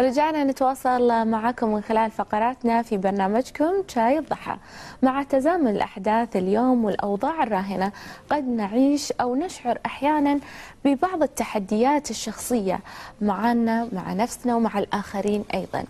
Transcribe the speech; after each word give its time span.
رجعنا 0.00 0.44
نتواصل 0.44 1.28
معكم 1.28 1.74
من 1.74 1.80
خلال 1.80 2.10
فقراتنا 2.10 2.82
في 2.82 2.96
برنامجكم 2.96 3.72
شاي 3.88 4.18
الضحى. 4.18 4.56
مع 5.02 5.22
تزامن 5.22 5.68
الأحداث 5.68 6.36
اليوم 6.36 6.84
والأوضاع 6.84 7.42
الراهنة 7.42 7.92
قد 8.30 8.48
نعيش 8.48 9.12
أو 9.12 9.34
نشعر 9.34 9.78
أحيانا 9.86 10.40
ببعض 10.84 11.22
التحديات 11.22 12.10
الشخصية 12.10 12.80
معنا 13.20 13.88
مع 13.92 14.12
نفسنا 14.12 14.56
ومع 14.56 14.78
الآخرين 14.78 15.44
أيضا. 15.54 15.84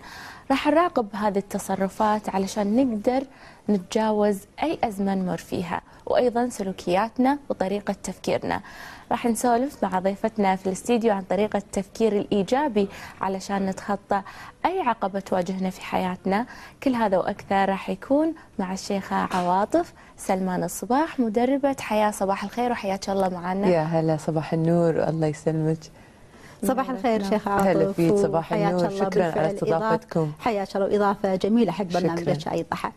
راح 0.50 0.66
نراقب 0.68 1.06
هذه 1.12 1.38
التصرفات 1.38 2.28
علشان 2.28 2.76
نقدر 2.76 3.26
نتجاوز 3.70 4.38
أي 4.62 4.78
أزمة 4.84 5.14
نمر 5.14 5.36
فيها 5.36 5.80
وأيضا 6.06 6.48
سلوكياتنا 6.48 7.38
وطريقة 7.48 7.92
تفكيرنا. 8.02 8.60
راح 9.10 9.26
نسولف 9.26 9.84
مع 9.84 9.98
ضيفتنا 9.98 10.56
في 10.56 10.66
الاستديو 10.66 11.12
عن 11.12 11.22
طريقة 11.22 11.56
التفكير 11.56 12.18
الإيجابي 12.18 12.88
علشان 13.20 13.66
نتخطى 13.66 14.22
أي 14.66 14.80
عقبة 14.80 15.20
تواجهنا 15.20 15.70
في 15.70 15.80
حياتنا. 15.80 16.46
كل 16.82 16.95
هذا 16.95 17.18
وأكثر 17.18 17.68
راح 17.68 17.90
يكون 17.90 18.34
مع 18.59 18.73
الشيخة 18.73 19.16
عواطف 19.16 19.92
سلمان 20.16 20.65
الصباح 20.65 21.20
مدربة 21.20 21.76
حياة 21.80 22.10
صباح 22.10 22.45
الخير 22.45 22.73
وحياك 22.73 23.10
الله 23.10 23.28
معنا. 23.28 23.66
يا 23.66 23.82
هلا 23.82 24.16
صباح 24.16 24.52
النور 24.52 25.09
الله 25.09 25.26
يسلمك. 25.26 25.78
صباح 26.64 26.90
الخير 26.90 27.22
شيخ 27.22 27.48
عاطف. 27.48 27.66
هلا 27.66 27.92
فيك 27.92 28.14
صباح 28.14 28.52
النور. 28.52 28.90
شكرا 28.90 29.24
على 29.24 29.54
استضافتكم. 29.54 30.32
حياك 30.38 30.76
الله. 30.76 30.86
وإضافة 30.86 31.34
جميلة. 31.36 31.72
حق 31.72 31.88
شكراً. 31.88 32.00
برنامج 32.00 32.38
شاي 32.40 32.60
الضحى. 32.60 32.90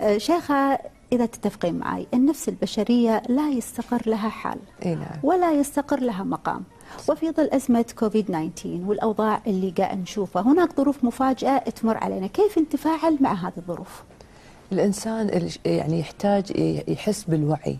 آه، 0.00 0.18
شيخة 0.18 0.78
إذا 1.12 1.26
تتفقين 1.26 1.74
معي 1.74 2.06
النفس 2.14 2.48
البشرية 2.48 3.22
لا 3.28 3.48
يستقر 3.48 4.02
لها 4.06 4.28
حال 4.28 4.58
إي 4.86 4.94
نعم. 4.94 5.06
ولا 5.22 5.52
يستقر 5.52 6.00
لها 6.00 6.24
مقام. 6.24 6.62
وفي 7.08 7.30
ظل 7.30 7.48
أزمة 7.52 7.84
كوفيد 7.98 8.24
19 8.24 8.80
والأوضاع 8.86 9.40
اللي 9.46 9.70
قاعد 9.78 9.98
نشوفها 10.00 10.42
هناك 10.42 10.76
ظروف 10.76 11.04
مفاجئة 11.04 11.58
تمر 11.58 11.96
علينا. 11.96 12.26
كيف 12.26 12.58
نتفاعل 12.58 13.16
مع 13.20 13.32
هذه 13.32 13.52
الظروف؟ 13.56 14.02
الإنسان 14.72 15.28
ال- 15.28 15.50
يعني 15.66 16.00
يحتاج 16.00 16.52
يحس 16.88 17.24
بالوعي. 17.24 17.78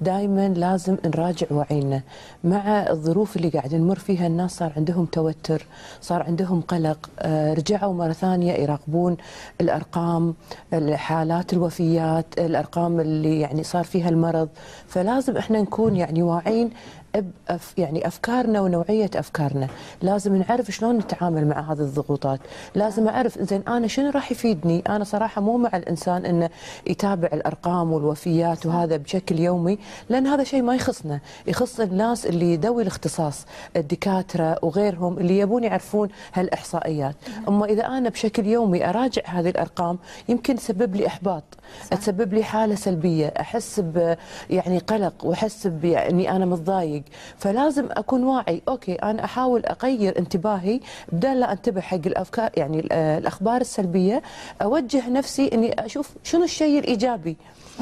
دائما 0.00 0.48
لازم 0.48 0.96
نراجع 1.06 1.46
وعينا 1.50 2.02
مع 2.44 2.90
الظروف 2.90 3.36
اللي 3.36 3.48
قاعد 3.48 3.74
نمر 3.74 3.98
فيها 3.98 4.26
الناس. 4.26 4.56
صار 4.56 4.72
عندهم 4.76 5.04
توتر 5.04 5.66
صار 6.00 6.22
عندهم 6.22 6.60
قلق. 6.60 7.10
آه، 7.18 7.54
رجعوا 7.54 7.94
مرة 7.94 8.12
ثانية 8.12 8.52
يراقبون 8.52 9.16
الأرقام 9.60 10.34
حالات 10.92 11.52
الوفيات 11.52 12.26
الأرقام 12.38 13.00
اللي 13.00 13.40
يعني 13.40 13.62
صار 13.62 13.84
فيها 13.84 14.08
المرض. 14.08 14.48
فلازم 14.88 15.36
إحنا 15.36 15.60
نكون 15.60 15.96
يعني 15.96 16.22
واعين 16.22 16.70
يعني 17.78 18.06
أفكارنا 18.06 18.60
ونوعية 18.60 19.10
أفكارنا، 19.16 19.68
لازم 20.02 20.36
نعرف 20.36 20.70
شلون 20.70 20.98
نتعامل 20.98 21.48
مع 21.48 21.72
هذه 21.72 21.80
الضغوطات، 21.80 22.40
لازم 22.74 23.08
أعرف 23.08 23.38
زين 23.38 23.62
أنا 23.68 23.86
شنو 23.86 24.10
راح 24.10 24.32
يفيدني؟ 24.32 24.82
أنا 24.88 25.04
صراحة 25.04 25.42
مو 25.42 25.56
مع 25.56 25.76
الإنسان 25.76 26.26
إنه 26.26 26.50
يتابع 26.86 27.28
الأرقام 27.32 27.92
والوفيات 27.92 28.66
وهذا 28.66 28.96
بشكل 28.96 29.38
يومي، 29.38 29.78
لأن 30.08 30.26
هذا 30.26 30.44
شيء 30.44 30.62
ما 30.62 30.74
يخصنا، 30.74 31.20
يخص 31.46 31.80
الناس 31.80 32.26
اللي 32.26 32.56
ذوي 32.56 32.82
الاختصاص، 32.82 33.46
الدكاترة 33.76 34.58
وغيرهم 34.62 35.18
اللي 35.18 35.38
يبون 35.38 35.64
يعرفون 35.64 36.08
هالإحصائيات، 36.34 37.16
أما 37.48 37.66
إذا 37.66 37.86
أنا 37.86 38.08
بشكل 38.08 38.46
يومي 38.46 38.88
أراجع 38.90 39.22
هذه 39.26 39.48
الأرقام 39.48 39.98
يمكن 40.28 40.56
تسبب 40.56 40.96
لي 40.96 41.06
إحباط، 41.06 41.44
تسبب 41.90 42.34
لي 42.34 42.44
حالة 42.44 42.74
سلبية، 42.74 43.26
أحس 43.26 43.80
ب 43.80 44.16
يعني 44.50 44.78
قلق 44.78 45.24
وأحس 45.24 45.66
باني 45.66 46.30
أنا 46.30 46.44
متضايق، 46.44 46.99
فلازم 47.38 47.88
أكون 47.90 48.24
واعي، 48.24 48.62
أوكي 48.68 48.94
أنا 48.94 49.24
أحاول 49.24 49.64
أغير 49.66 50.18
انتباهي 50.18 50.80
بدل 51.12 51.40
لا 51.40 51.52
أنتبه 51.52 51.80
حق 51.80 52.06
الأفكار 52.06 52.50
يعني 52.56 52.80
ال- 52.80 52.92
الأخبار 52.92 53.60
السلبية، 53.60 54.22
أوجه 54.62 55.08
نفسي 55.10 55.50
إني 55.52 55.86
أشوف 55.86 56.10
شنو 56.22 56.44
الشيء 56.44 56.78
الإيجابي. 56.78 57.36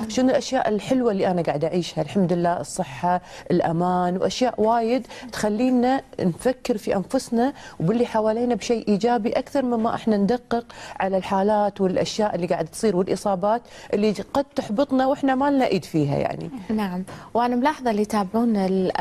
شنو 0.09 0.31
الأشياء 0.31 0.69
الحلوة 0.69 1.13
اللي 1.13 1.27
أنا 1.31 1.43
قاعدة 1.43 1.69
أعيشها. 1.69 2.03
الحمد 2.03 2.33
لله 2.33 2.61
الصحة 2.61 3.21
الأمان 3.51 4.17
وأشياء 4.17 4.61
وايد 4.61 5.07
تخلينا 5.33 6.03
نفكر 6.21 6.79
في 6.79 6.97
أنفسنا 6.97 7.53
وباللي 7.81 8.07
حوالينا 8.07 8.55
بشيء 8.55 8.89
إيجابي 8.89 9.33
أكثر 9.33 9.63
مما 9.65 9.95
إحنا 9.95 10.17
ندقق 10.17 10.65
على 11.01 11.17
الحالات 11.17 11.81
والأشياء 11.81 12.35
اللي 12.35 12.47
قاعدة 12.47 12.69
تصير 12.69 12.97
والإصابات 12.97 13.63
اللي 13.95 14.13
قد 14.35 14.45
تحبطنا 14.57 15.07
وإحنا 15.07 15.35
ما 15.35 15.51
لنا 15.51 15.67
إيد 15.67 15.85
فيها 15.85 16.17
يعني. 16.19 16.51
نعم. 16.71 17.05
وأنا 17.35 17.57
ملاحظة 17.57 17.91
اللي 17.91 18.03
يتابعون 18.03 18.57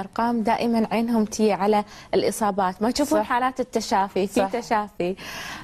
الأرقام 0.08 0.42
دائما 0.42 0.88
عينهم 0.92 1.26
تي 1.26 1.52
على 1.52 1.84
الإصابات 2.14 2.82
ما 2.82 2.92
تشوفون. 2.92 3.24
حالات 3.24 3.60
التشافي 3.60 4.28
في. 4.28 4.48
تشافي 4.54 5.16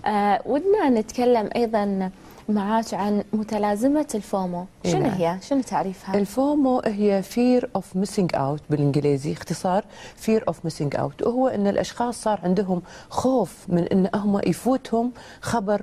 آه 0.05 0.41
ودنا 0.45 0.89
نتكلم 0.89 1.49
أيضا 1.55 2.11
معاك 2.49 2.93
عن 2.93 3.23
متلازمة 3.33 4.07
الفومو 4.15 4.65
شنو 4.85 5.01
نعم. 5.01 5.11
هي؟ 5.11 5.37
شنو 5.41 5.61
تعريفها؟ 5.61 6.15
الفومو 6.15 6.81
هي 6.85 7.23
fear 7.23 7.63
of 7.77 7.99
missing 7.99 8.35
out 8.35 8.61
بالإنجليزي 8.69 9.31
اختصار 9.33 9.83
fear 10.25 10.41
of 10.51 10.53
missing 10.67 10.97
out 10.97 11.27
وهو 11.27 11.47
إن 11.47 11.67
الأشخاص 11.67 12.23
صار 12.23 12.39
عندهم 12.43 12.81
خوف 13.09 13.57
من 13.67 13.83
إن 13.87 14.09
هم 14.15 14.41
يفوتهم 14.45 15.11
خبر 15.41 15.81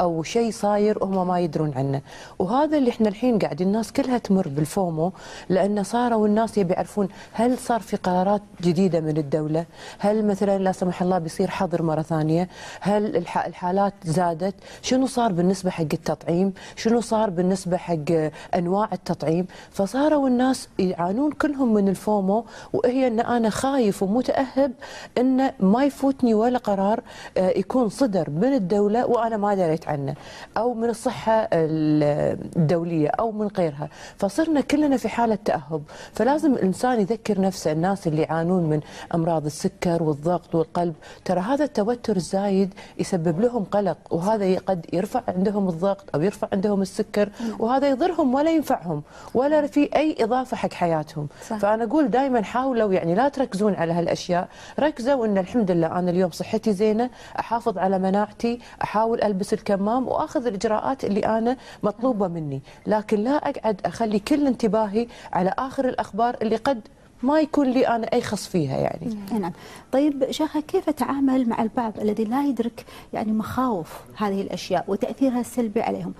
أو 0.00 0.22
شيء 0.22 0.50
صاير 0.50 0.98
وهم 1.04 1.28
ما 1.28 1.40
يدرون 1.40 1.72
عنه. 1.76 2.00
وهذا 2.38 2.78
اللي 2.78 2.90
إحنا 2.90 3.08
الحين 3.08 3.38
قاعد 3.38 3.60
الناس 3.60 3.92
كلها 3.92 4.18
تمر 4.18 4.48
بالفومو 4.48 5.12
لأن 5.48 5.82
صاروا 5.82 6.26
الناس 6.26 6.58
يبي 6.58 6.74
يعرفون 6.74 7.08
هل 7.32 7.58
صار 7.58 7.80
في 7.80 7.96
قرارات 7.96 8.42
جديدة 8.62 9.00
من 9.00 9.16
الدولة؟ 9.16 9.64
هل 9.98 10.26
مثلا 10.26 10.58
لا 10.58 10.72
سمح 10.72 11.02
الله 11.02 11.18
بيصير 11.18 11.50
حظر 11.50 11.82
مرة 11.82 12.02
ثانية؟ 12.02 12.48
هل 12.80 13.16
الح- 13.16 13.46
الحالات 13.46 13.94
زادت؟ 14.04 14.54
شنو 14.82 15.06
صار 15.06 15.32
بالنسبة 15.32 15.70
حق 15.70 15.82
التطعيم؟ 15.92 16.52
شنو 16.76 17.00
صار 17.00 17.30
بالنسبة 17.30 17.76
حق 17.76 18.30
أنواع 18.54 18.88
التطعيم؟ 18.92 19.46
فصاروا 19.70 20.28
الناس 20.28 20.68
يعانون 20.78 21.32
كلهم 21.32 21.74
من 21.74 21.88
الفومو 21.88 22.44
وهي 22.72 23.06
إن 23.06 23.20
أنا 23.20 23.50
خايف 23.50 24.02
ومتأهب 24.02 24.72
إن 25.18 25.52
ما 25.60 25.84
يفوتني 25.84 26.34
ولا 26.34 26.58
قرار 26.58 27.00
آه، 27.36 27.48
يكون 27.58 27.88
صدر 27.88 28.30
من 28.30 28.52
الدولة 28.54 29.06
وأنا 29.06 29.36
ما 29.36 29.54
دريت 29.54 29.88
عنه 29.90 30.14
أو 30.56 30.74
من 30.74 30.88
الصحة 30.88 31.48
الدولية 31.52 33.08
أو 33.08 33.32
من 33.32 33.46
غيرها. 33.46 33.88
فصرنا 34.16 34.60
كلنا 34.60 34.96
في 34.96 35.08
حالة 35.08 35.38
تأهب. 35.44 35.82
فلازم 36.12 36.54
الإنسان 36.54 37.00
يذكر 37.00 37.40
نفسه 37.40 37.72
الناس 37.72 38.06
اللي 38.06 38.22
يعانون 38.22 38.62
من 38.62 38.80
أمراض 39.14 39.44
السكر 39.46 40.02
والضغط 40.02 40.54
والقلب. 40.54 40.94
ترى 41.24 41.40
هذا 41.40 41.64
التوتر 41.64 42.16
الزايد 42.16 42.74
يسبب 42.98 43.40
لهم 43.40 43.64
قلق 43.64 43.96
وهذا 44.10 44.58
قد 44.58 44.86
يرفع 44.92 45.22
عندهم 45.28 45.68
الضغط 45.68 46.04
أو 46.14 46.22
يرفع 46.22 46.48
عندهم 46.52 46.82
السكر 46.82 47.28
وهذا 47.58 47.90
يضرهم 47.90 48.34
ولا 48.34 48.50
ينفعهم 48.50 49.02
ولا 49.34 49.66
في 49.66 49.90
أي 49.96 50.16
إضافة 50.20 50.56
حق 50.56 50.72
حياتهم. 50.72 51.28
صح. 51.48 51.56
فأنا 51.56 51.84
أقول 51.84 52.08
دائما 52.08 52.42
حاولوا 52.42 52.92
يعني 52.92 53.14
لا 53.14 53.28
تركزون 53.28 53.74
على 53.74 53.92
هالأشياء. 53.92 54.48
ركزوا 54.80 55.26
إن 55.26 55.38
الحمد 55.38 55.70
لله 55.70 55.98
أنا 55.98 56.10
اليوم 56.10 56.30
صحتي 56.30 56.72
زينة 56.72 57.10
أحافظ 57.38 57.78
على 57.78 57.98
مناعتي 57.98 58.60
أحاول 58.82 59.22
ألبس 59.22 59.52
الكمام 59.80 60.08
وأخذ 60.08 60.46
الإجراءات 60.46 61.04
اللي 61.04 61.20
أنا 61.20 61.56
مطلوبة 61.82 62.28
مني. 62.28 62.62
لكن 62.86 63.18
لا 63.24 63.30
أقعد 63.30 63.80
أخلي 63.84 64.18
كل 64.18 64.46
انتباهي 64.46 65.06
على 65.32 65.54
آخر 65.58 65.88
الأخبار 65.88 66.36
اللي 66.42 66.56
قد 66.56 66.80
ما 67.22 67.40
يكون 67.40 67.70
لي 67.70 67.88
أنا 67.88 68.06
أي 68.12 68.22
خص 68.22 68.46
فيها 68.48 68.78
يعني. 68.78 69.16
نعم. 69.40 69.52
طيب 69.92 70.30
شيخة 70.30 70.60
كيف 70.60 70.88
أتعامل 70.88 71.48
مع 71.48 71.62
البعض 71.62 72.00
الذي 72.00 72.24
لا 72.24 72.44
يدرك 72.44 72.84
يعني 73.12 73.32
مخاوف 73.32 74.00
هذه 74.16 74.40
الأشياء 74.42 74.84
وتأثيرها 74.88 75.40
السلبي 75.40 75.82
عليهم؟ 75.82 76.14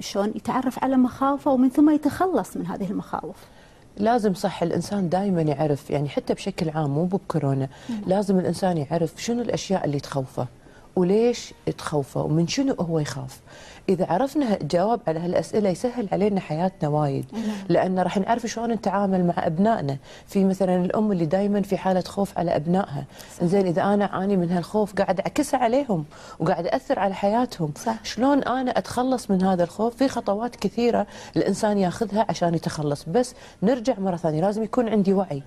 شلون 0.00 0.28
يتعرف 0.28 0.84
على 0.84 0.96
مخاوفه 0.96 1.50
ومن 1.50 1.70
ثم 1.70 1.90
يتخلص 1.90 2.56
من 2.56 2.66
هذه 2.66 2.90
المخاوف؟ 2.90 3.36
لازم 3.96 4.34
صح 4.34 4.62
الإنسان 4.62 5.08
دائما 5.08 5.42
يعرف 5.42 5.90
يعني 5.90 6.08
حتى 6.08 6.34
بشكل 6.34 6.70
عام 6.70 6.90
مو 6.90 7.04
بكورونا 7.04 7.68
لازم 8.06 8.38
الإنسان 8.38 8.76
يعرف 8.76 9.12
شنو 9.16 9.42
الأشياء 9.42 9.84
اللي 9.84 10.00
تخوفه. 10.00 10.46
وليش 10.96 11.54
تخوفه 11.78 12.22
ومن 12.22 12.46
شنو 12.48 12.74
هو 12.74 12.98
يخاف؟ 12.98 13.40
إذا 13.88 14.06
عرفنا 14.06 14.60
الجواب 14.60 15.00
على 15.06 15.20
هالأسئلة 15.20 15.70
يسهل 15.70 16.08
علينا 16.12 16.40
حياتنا 16.40 16.88
وايد. 16.88 17.24
لأن 17.68 17.98
راح 17.98 18.18
نعرف 18.18 18.46
شلون 18.46 18.72
نتعامل 18.72 19.26
مع 19.26 19.34
أبنائنا. 19.46 19.96
في 20.26 20.44
مثلا 20.44 20.84
الأم 20.84 21.12
اللي 21.12 21.26
دائما 21.26 21.62
في 21.62 21.76
حالة 21.76 22.00
خوف 22.00 22.38
على 22.38 22.56
أبنائها. 22.56 23.04
زين 23.42 23.66
إذا 23.66 23.82
أنا 23.82 24.04
أعاني 24.04 24.36
من 24.36 24.50
هالخوف 24.50 24.94
قاعد 24.94 25.20
اعكسها 25.20 25.60
عليهم 25.60 26.04
وقاعد 26.38 26.66
أثر 26.66 26.98
على 26.98 27.14
حياتهم. 27.14 27.72
صح. 27.76 28.04
شلون 28.04 28.42
أنا 28.42 28.78
أتخلص 28.78 29.30
من 29.30 29.42
هذا 29.42 29.64
الخوف؟ 29.64 29.96
في 29.96 30.08
خطوات 30.08 30.56
كثيرة 30.56 31.06
الإنسان 31.36 31.78
ياخذها 31.78 32.26
عشان 32.28 32.54
يتخلص. 32.54 33.04
بس 33.08 33.34
نرجع 33.62 33.94
مرة 33.98 34.16
ثانية. 34.16 34.40
لازم 34.40 34.62
يكون 34.62 34.88
عندي 34.88 35.12
وعي. 35.12 35.42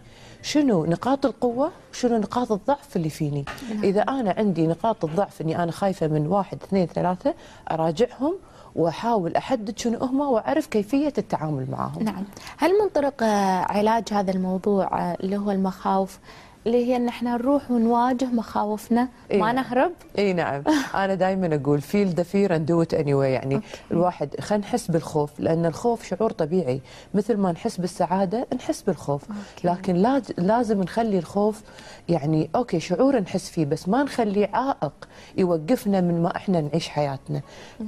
شنو 0.45 0.85
نقاط 0.85 1.25
القوة؟ 1.25 1.71
شنو 1.91 2.17
نقاط 2.17 2.51
الضعف 2.51 2.95
اللي 2.95 3.09
فيني؟ 3.09 3.45
إذا 3.83 4.01
أنا 4.01 4.35
عندي 4.37 4.67
نقاط 4.67 5.05
الضعف 5.05 5.41
أني 5.41 5.63
أنا 5.63 5.71
خايفة 5.71 6.07
من 6.07 6.27
واحد 6.27 6.63
اثنين 6.63 6.87
ثلاثة 6.87 7.33
أراجعهم 7.71 8.35
وأحاول 8.75 9.35
أحدد 9.35 9.79
شنو 9.79 9.97
هم 9.97 10.19
وأعرف 10.19 10.67
كيفية 10.67 11.13
التعامل 11.17 11.71
معهم. 11.71 12.03
نعم. 12.03 12.23
هل 12.57 12.71
من 12.71 12.89
طرق 12.89 13.23
علاج 13.71 14.03
هذا 14.11 14.31
الموضوع 14.31 15.13
اللي 15.13 15.37
هو 15.37 15.51
المخاوف 15.51 16.19
اللي 16.67 16.85
هي 16.85 16.95
إن 16.95 17.07
إحنا 17.07 17.31
نروح 17.37 17.71
ونواجه 17.71 18.25
مخاوفنا. 18.25 19.07
إيه. 19.31 19.41
ما 19.41 19.51
نهرب؟ 19.51 19.91
إي 20.17 20.33
نعم. 20.33 20.63
أنا 20.95 21.15
دائما 21.15 21.55
أقول 21.55 21.81
feel 21.81 22.07
the 22.07 22.23
fear 22.23 22.55
and 22.55 22.65
do 22.65 22.81
it 22.81 22.93
anyway 22.93 23.11
يعني 23.33 23.55
okay. 23.55 23.67
الواحد 23.91 24.39
خلينا 24.39 24.63
نحس 24.65 24.91
بالخوف 24.91 25.39
لأن 25.39 25.65
الخوف 25.65 26.03
شعور 26.05 26.31
طبيعي. 26.31 26.81
مثل 27.13 27.37
ما 27.37 27.51
نحس 27.51 27.77
بالسعادة 27.77 28.47
نحس 28.55 28.81
بالخوف. 28.81 29.21
okay. 29.29 29.67
لكن 29.67 29.95
لاز- 29.95 30.33
لازم 30.37 30.81
نخلي 30.81 31.19
الخوف 31.19 31.61
يعني 32.09 32.49
okay 32.55 32.79
شعور 32.79 33.19
نحس 33.19 33.49
فيه 33.49 33.65
بس 33.65 33.89
ما 33.89 34.03
نخليه 34.03 34.49
عائق 34.53 34.93
يوقفنا 35.37 36.01
من 36.01 36.23
ما 36.23 36.35
إحنا 36.35 36.61
نعيش 36.61 36.89
حياتنا. 36.89 37.41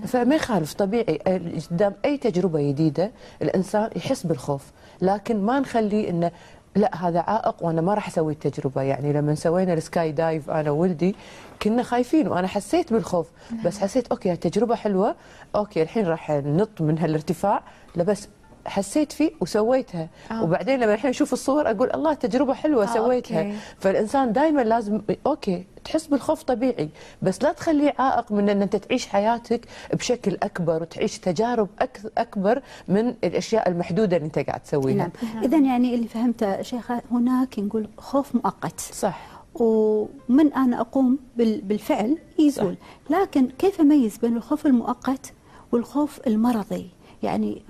فما 0.07 0.35
يخالف 0.35 0.73
طبيعي. 0.73 1.17
قدام 1.71 1.93
أي 2.05 2.17
تجربة 2.17 2.61
جديدة 2.69 3.11
الإنسان 3.41 3.89
يحس 3.95 4.23
بالخوف. 4.25 4.63
لكن 5.01 5.41
ما 5.45 5.59
نخليه 5.59 6.09
إنه 6.09 6.31
لا 6.77 7.07
هذا 7.07 7.19
عائق 7.19 7.55
وأنا 7.61 7.81
ما 7.81 7.93
راح 7.93 8.07
أسوي 8.07 8.33
التجربة. 8.33 8.81
يعني 8.81 9.13
لما 9.13 9.35
سوينا 9.35 9.73
ال 9.73 10.11
skydive 10.11 10.49
أنا 10.49 10.71
وولدي 10.71 11.15
كنا 11.61 11.83
خايفين 11.83 12.27
وأنا 12.27 12.47
حسيت 12.47 12.93
بالخوف. 12.93 13.27
بس 13.65 13.79
حسيت 13.79 14.07
okay 14.07 14.31
التجربه 14.31 14.75
حلوة. 14.75 15.15
okay 15.55 15.81
الحين 15.81 16.07
راح 16.07 16.31
نط 16.31 16.81
من 16.81 16.99
هالارتفاع. 16.99 17.61
لا 17.95 18.03
بس 18.03 18.27
حسيت 18.67 19.11
فيه 19.11 19.31
وسويتها. 19.41 20.09
آه. 20.31 20.43
وبعدين 20.43 20.79
لما 20.79 20.93
الحين 20.93 21.09
أشوف 21.09 21.33
الصور 21.33 21.71
أقول 21.71 21.91
الله 21.91 22.13
تجربة 22.13 22.53
حلوة 22.53 22.83
آه، 22.83 22.93
سويتها. 22.93 23.39
okay. 23.43 23.55
فالإنسان 23.79 24.33
دائما 24.33 24.61
لازم 24.61 25.01
okay 25.27 25.65
تحس 25.85 26.07
بالخوف 26.07 26.43
طبيعي. 26.43 26.89
بس 27.21 27.43
لا 27.43 27.51
تخليه 27.51 27.93
عائق 27.99 28.31
من 28.31 28.49
إن 28.49 28.61
أنت 28.61 28.75
تعيش 28.75 29.07
حياتك 29.07 29.65
بشكل 29.93 30.37
أكبر 30.43 30.81
وتعيش 30.81 31.19
تجارب 31.19 31.67
أك- 31.83 32.09
أكبر 32.17 32.61
من 32.87 33.07
الأشياء 33.23 33.69
المحدودة 33.69 34.17
اللي 34.17 34.25
أنت 34.25 34.39
قاعد 34.39 34.59
تسويها. 34.59 34.95
نعم. 34.95 35.09
اذا 35.43 35.57
يعني 35.57 35.95
اللي 35.95 36.07
فهمته 36.07 36.61
شيخة 36.61 37.01
هناك 37.11 37.59
نقول 37.59 37.87
خوف 37.97 38.35
مؤقت. 38.35 38.79
صح. 38.79 39.27
ومن 39.55 40.53
أنا 40.55 40.81
أقوم 40.81 41.19
بال- 41.37 41.61
بالفعل 41.61 42.17
يزول. 42.39 42.75
لكن 43.09 43.47
كيف 43.47 43.81
أميز 43.81 44.17
بين 44.17 44.37
الخوف 44.37 44.65
المؤقت 44.65 45.33
والخوف 45.71 46.19
المرضي؟ 46.27 46.89
يعني 47.23 47.61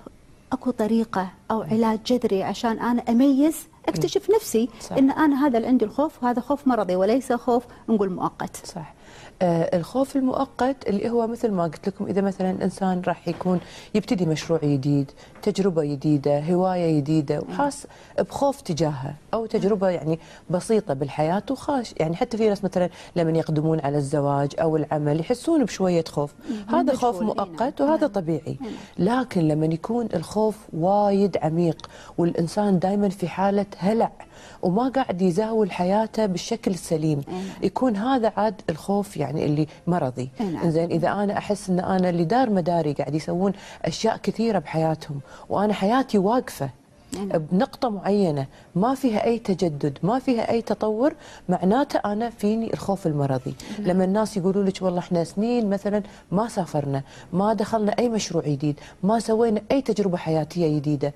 أكو 0.54 0.72
طريقة 0.72 1.30
أو 1.52 1.62
علاج 1.62 2.00
جذري 2.06 2.44
عشان 2.44 2.80
أنا 2.80 3.02
أميز 3.10 3.68
أكتشف 3.88 4.30
نفسي 4.30 4.70
صح. 4.82 4.98
إن 4.98 5.12
أنا 5.12 5.48
هذا 5.48 5.58
اللي 5.58 5.68
عندي 5.68 5.86
الخوف 5.86 6.24
وهذا 6.24 6.40
خوف 6.42 6.68
مرضي 6.68 6.96
وليس 6.96 7.34
خوف 7.34 7.64
نقول 7.90 8.10
مؤقت. 8.10 8.66
صح. 8.66 8.94
الخوف 9.42 10.16
المؤقت 10.16 10.88
اللي 10.88 11.10
هو 11.10 11.28
مثل 11.28 11.52
ما 11.52 11.64
قلت 11.64 11.88
لكم 11.88 12.06
إذا 12.06 12.22
مثلا 12.22 12.52
الانسان 12.52 13.02
راح 13.08 13.28
يكون 13.28 13.60
يبتدي 13.96 14.26
مشروع 14.26 14.60
جديد، 14.64 15.12
تجربة 15.42 15.84
جديدة، 15.84 16.40
هواية 16.40 16.98
جديدة 17.00 17.40
وحاس 17.40 17.88
بخوف 18.20 18.62
تجاهها 18.62 19.16
أو 19.34 19.46
تجربة 19.46 19.90
يعني 19.90 20.20
بسيطة 20.50 20.94
بالحياة 20.94 21.44
وخاش 21.52 21.94
يعني 21.98 22.16
حتى 22.16 22.38
في 22.38 22.50
ناس 22.50 22.64
مثلا 22.64 22.90
لما 23.16 23.38
يقدمون 23.38 23.80
على 23.80 23.98
الزواج 23.98 24.52
أو 24.62 24.78
العمل 24.78 25.20
يحسون 25.20 25.66
بشوية 25.66 26.04
خوف، 26.04 26.34
هذا 26.68 26.96
خوف 26.96 27.16
نعم. 27.16 27.26
مؤقت 27.26 27.82
وهذا 27.82 28.08
طبيعي، 28.08 28.58
لكن 29.00 29.48
لما 29.48 29.66
يكون 29.66 30.10
الخوف 30.14 30.58
وايد 30.74 31.38
عميق 31.38 31.90
والإنسان 32.18 32.80
دائما 32.80 33.10
في 33.10 33.28
حالة 33.28 33.66
هلع 33.78 34.12
وما 34.62 34.90
قاعد 34.90 35.22
يزاول 35.22 35.72
حياته 35.72 36.26
بالشكل 36.26 36.72
السليم 36.72 37.22
نعم. 37.28 37.42
يكون 37.64 37.96
هذا 37.96 38.34
عاد 38.38 38.62
الخوف 38.70 39.18
يعني 39.18 39.46
اللي 39.46 39.68
مرضي 39.88 40.30
نعم. 40.40 40.70
زين 40.70 40.92
إذا 40.92 41.12
أنا 41.12 41.38
أحس 41.38 41.70
إن 41.70 41.80
أنا 41.80 42.10
اللي 42.10 42.26
دار 42.26 42.50
مداري 42.50 42.94
قاعد 42.94 43.16
يسوون 43.16 43.54
أشياء 43.86 44.18
كثيرة 44.18 44.60
بحياتهم 44.60 45.20
وأنا 45.50 45.74
حياتي 45.74 46.18
واقفة. 46.18 46.70
بنقطة 47.14 47.90
معينة 47.90 48.46
ما 48.76 48.96
فيها 48.96 49.24
أي 49.26 49.40
تجدد 49.40 49.98
ما 50.04 50.20
فيها 50.20 50.52
أي 50.52 50.62
تطور 50.62 51.14
معناته 51.50 52.00
أنا 52.06 52.30
فيني 52.30 52.74
الخوف 52.74 53.08
المرضي. 53.08 53.56
لما 53.80 54.04
الناس 54.04 54.38
يقولوا 54.38 54.64
لك 54.64 54.82
والله 54.82 55.00
إحنا 55.00 55.24
سنين 55.24 55.70
مثلا 55.70 56.04
ما 56.32 56.48
سافرنا 56.48 57.04
ما 57.34 57.54
دخلنا 57.54 57.92
أي 58.00 58.10
مشروع 58.10 58.44
جديد 58.44 58.80
ما 59.04 59.20
سوينا 59.20 59.62
أي 59.72 59.82
تجربة 59.82 60.18
حياتية 60.18 60.76
جديدة 60.78 61.14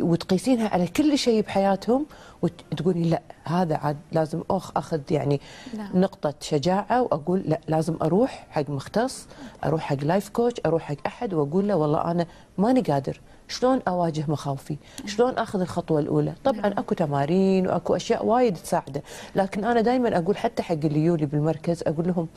وتقيسينها 0.00 0.68
على 0.68 0.86
كل 0.86 1.18
شيء 1.18 1.42
بحياتهم 1.42 2.06
وتقولي 2.42 3.10
لا 3.10 3.22
هذا 3.44 3.76
عاد 3.76 3.96
لازم 4.12 4.42
أخ 4.50 4.72
أخذ 4.76 5.00
يعني 5.10 5.40
نعم. 5.76 6.00
نقطة 6.00 6.34
شجاعة 6.40 7.02
وأقول 7.02 7.42
لا 7.46 7.60
لازم 7.68 7.96
أروح 8.02 8.46
حق 8.50 8.70
مختص 8.70 9.26
أروح 9.64 9.80
حق 9.82 10.04
life 10.04 10.28
coach 10.28 10.60
أروح 10.66 10.82
حق 10.82 10.96
أحد 11.06 11.34
وأقول 11.34 11.68
له 11.68 11.76
والله 11.76 12.10
أنا 12.10 12.26
ماني 12.58 12.80
قادر. 12.80 13.20
شلون 13.48 13.80
أواجه 13.88 14.24
مخاوفي؟ 14.28 14.76
شلون 15.06 15.38
أخذ 15.38 15.60
الخطوة 15.60 16.00
الأولى؟ 16.00 16.34
طبعا 16.44 16.66
أكو 16.66 16.94
تمارين 16.94 17.66
وأكو 17.66 17.96
أشياء 17.96 18.26
وايد 18.26 18.54
تساعده 18.54 19.02
لكن 19.36 19.64
أنا 19.64 19.80
دائما 19.80 20.18
أقول 20.18 20.36
حتى 20.36 20.62
حق 20.62 20.72
اللي 20.84 21.04
يولي 21.04 21.26
بالمركز 21.26 21.82
أقول 21.86 22.06
لهم 22.08 22.28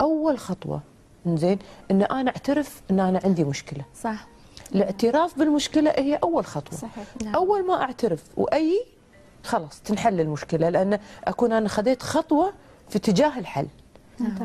أول 0.00 0.38
خطوة 0.38 0.80
زين 1.26 1.58
إن 1.90 2.02
أنا 2.02 2.30
أعترف 2.30 2.82
إن 2.90 3.00
أنا 3.00 3.20
عندي 3.24 3.44
مشكلة. 3.44 3.84
صح. 4.02 4.26
الاعتراف 4.74 5.38
بالمشكلة 5.38 5.90
هي 5.90 6.14
أول 6.22 6.46
خطوة. 6.46 6.78
صحيح. 6.78 7.04
نعم. 7.24 7.34
أول 7.34 7.66
ما 7.66 7.82
أعترف 7.82 8.24
وأي 8.36 8.84
خلاص 9.44 9.80
تنحل 9.80 10.20
المشكلة 10.20 10.68
لأن 10.68 10.98
أكون 11.24 11.52
أنا 11.52 11.68
خذيت 11.68 12.02
خطوة 12.02 12.52
في 12.88 12.96
اتجاه 12.96 13.38
الحل. 13.38 13.66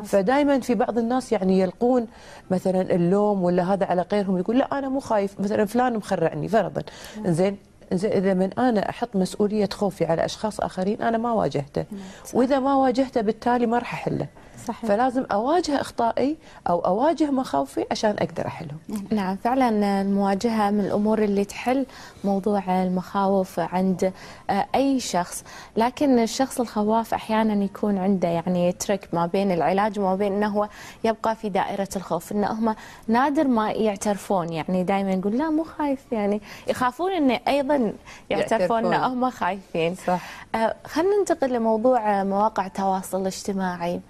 فدائما 0.04 0.60
في 0.60 0.76
بعض 0.76 0.98
الناس 0.98 1.32
يعني 1.32 1.60
يلقون 1.60 2.08
مثلا 2.52 2.82
اللوم 2.82 3.44
ولا 3.44 3.74
هذا 3.74 3.86
على 3.86 4.06
غيرهم 4.12 4.38
يقول 4.38 4.58
لا 4.58 4.80
أنا 4.80 4.90
مو 4.90 5.00
خايف 5.00 5.40
مثلا 5.40 5.66
فلان 5.66 5.98
مخرعني 5.98 6.48
فرضا. 6.48 6.82
زين 7.26 7.58
زين 7.94 8.12
إذا 8.12 8.34
من 8.34 8.54
أنا 8.54 8.90
أحط 8.90 9.16
مسؤولية 9.16 9.70
خوفي 9.74 10.06
على 10.06 10.26
أشخاص 10.26 10.60
آخرين 10.60 11.02
أنا 11.02 11.18
ما 11.18 11.32
واجهته. 11.32 11.86
وإذا 12.34 12.60
ما 12.60 12.76
واجهته 12.76 13.22
بالتالي 13.22 13.66
ما 13.66 13.78
راح 13.78 13.94
أحله. 13.94 14.28
صحيح. 14.68 14.86
فلازم 14.86 15.26
أواجه 15.32 15.82
أخطائي 15.82 16.38
أو 16.70 16.80
أواجه 16.80 17.32
مخاوفي 17.32 17.86
عشان 17.92 18.16
أقدر 18.20 18.48
أحلهم. 18.48 18.78
نعم 19.12 19.36
فعلا 19.36 20.02
المواجهة 20.02 20.70
من 20.70 20.80
الأمور 20.80 21.24
اللي 21.24 21.46
تحل 21.46 21.86
موضوع 22.24 22.84
المخاوف 22.84 23.60
عند 23.60 24.14
آه، 24.50 24.66
أي 24.76 25.00
شخص. 25.00 25.44
لكن 25.78 26.20
الشخص 26.20 26.60
الخواف 26.60 27.14
أحيانا 27.14 27.64
يكون 27.64 27.98
عنده 27.98 28.28
يعني 28.28 28.72
ترك 28.72 29.10
ما 29.14 29.26
بين 29.26 29.52
العلاج 29.52 30.00
وما 30.00 30.16
بين 30.16 30.34
أنه 30.34 30.48
هو 30.48 30.70
يبقى 31.04 31.36
في 31.36 31.50
دائرة 31.50 31.90
الخوف 31.96 32.32
أنه 32.32 32.52
هم 32.52 32.76
نادر 33.08 33.48
ما 33.48 33.72
يعترفون. 33.72 34.54
يعني 34.54 34.84
دائما 34.84 35.12
يقول 35.12 35.38
لا 35.38 35.50
مو 35.50 35.64
خايف. 35.64 36.00
يعني 36.12 36.42
يخافون 36.68 37.12
أنه 37.12 37.40
أيضا 37.48 37.94
يعترفون. 38.30 38.86
أنه 38.86 39.08
هم 39.08 39.30
خايفين. 39.30 39.96
صح. 39.96 40.22
آه، 40.56 40.76
خلينا 40.86 41.18
ننتقل 41.20 41.54
لموضوع 41.54 42.24
مواقع 42.24 42.66
التواصل 42.66 43.22
الاجتماعي. 43.22 44.02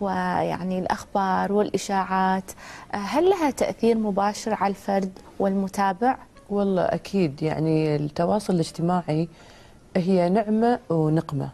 ويعني 0.00 0.78
الأخبار 0.78 1.52
والإشاعات 1.52 2.50
آه، 2.94 2.96
هل 2.96 3.30
لها 3.30 3.50
تأثير 3.50 3.98
مباشر 3.98 4.54
على 4.54 4.70
الفرد 4.70 5.18
والمتابع؟ 5.38 6.16
والله 6.50 6.82
أكيد 6.82 7.42
يعني 7.42 7.96
التواصل 7.96 8.54
الاجتماعي 8.54 9.28
هي 9.96 10.28
نعمة 10.28 10.78
ونقمة 10.90 11.48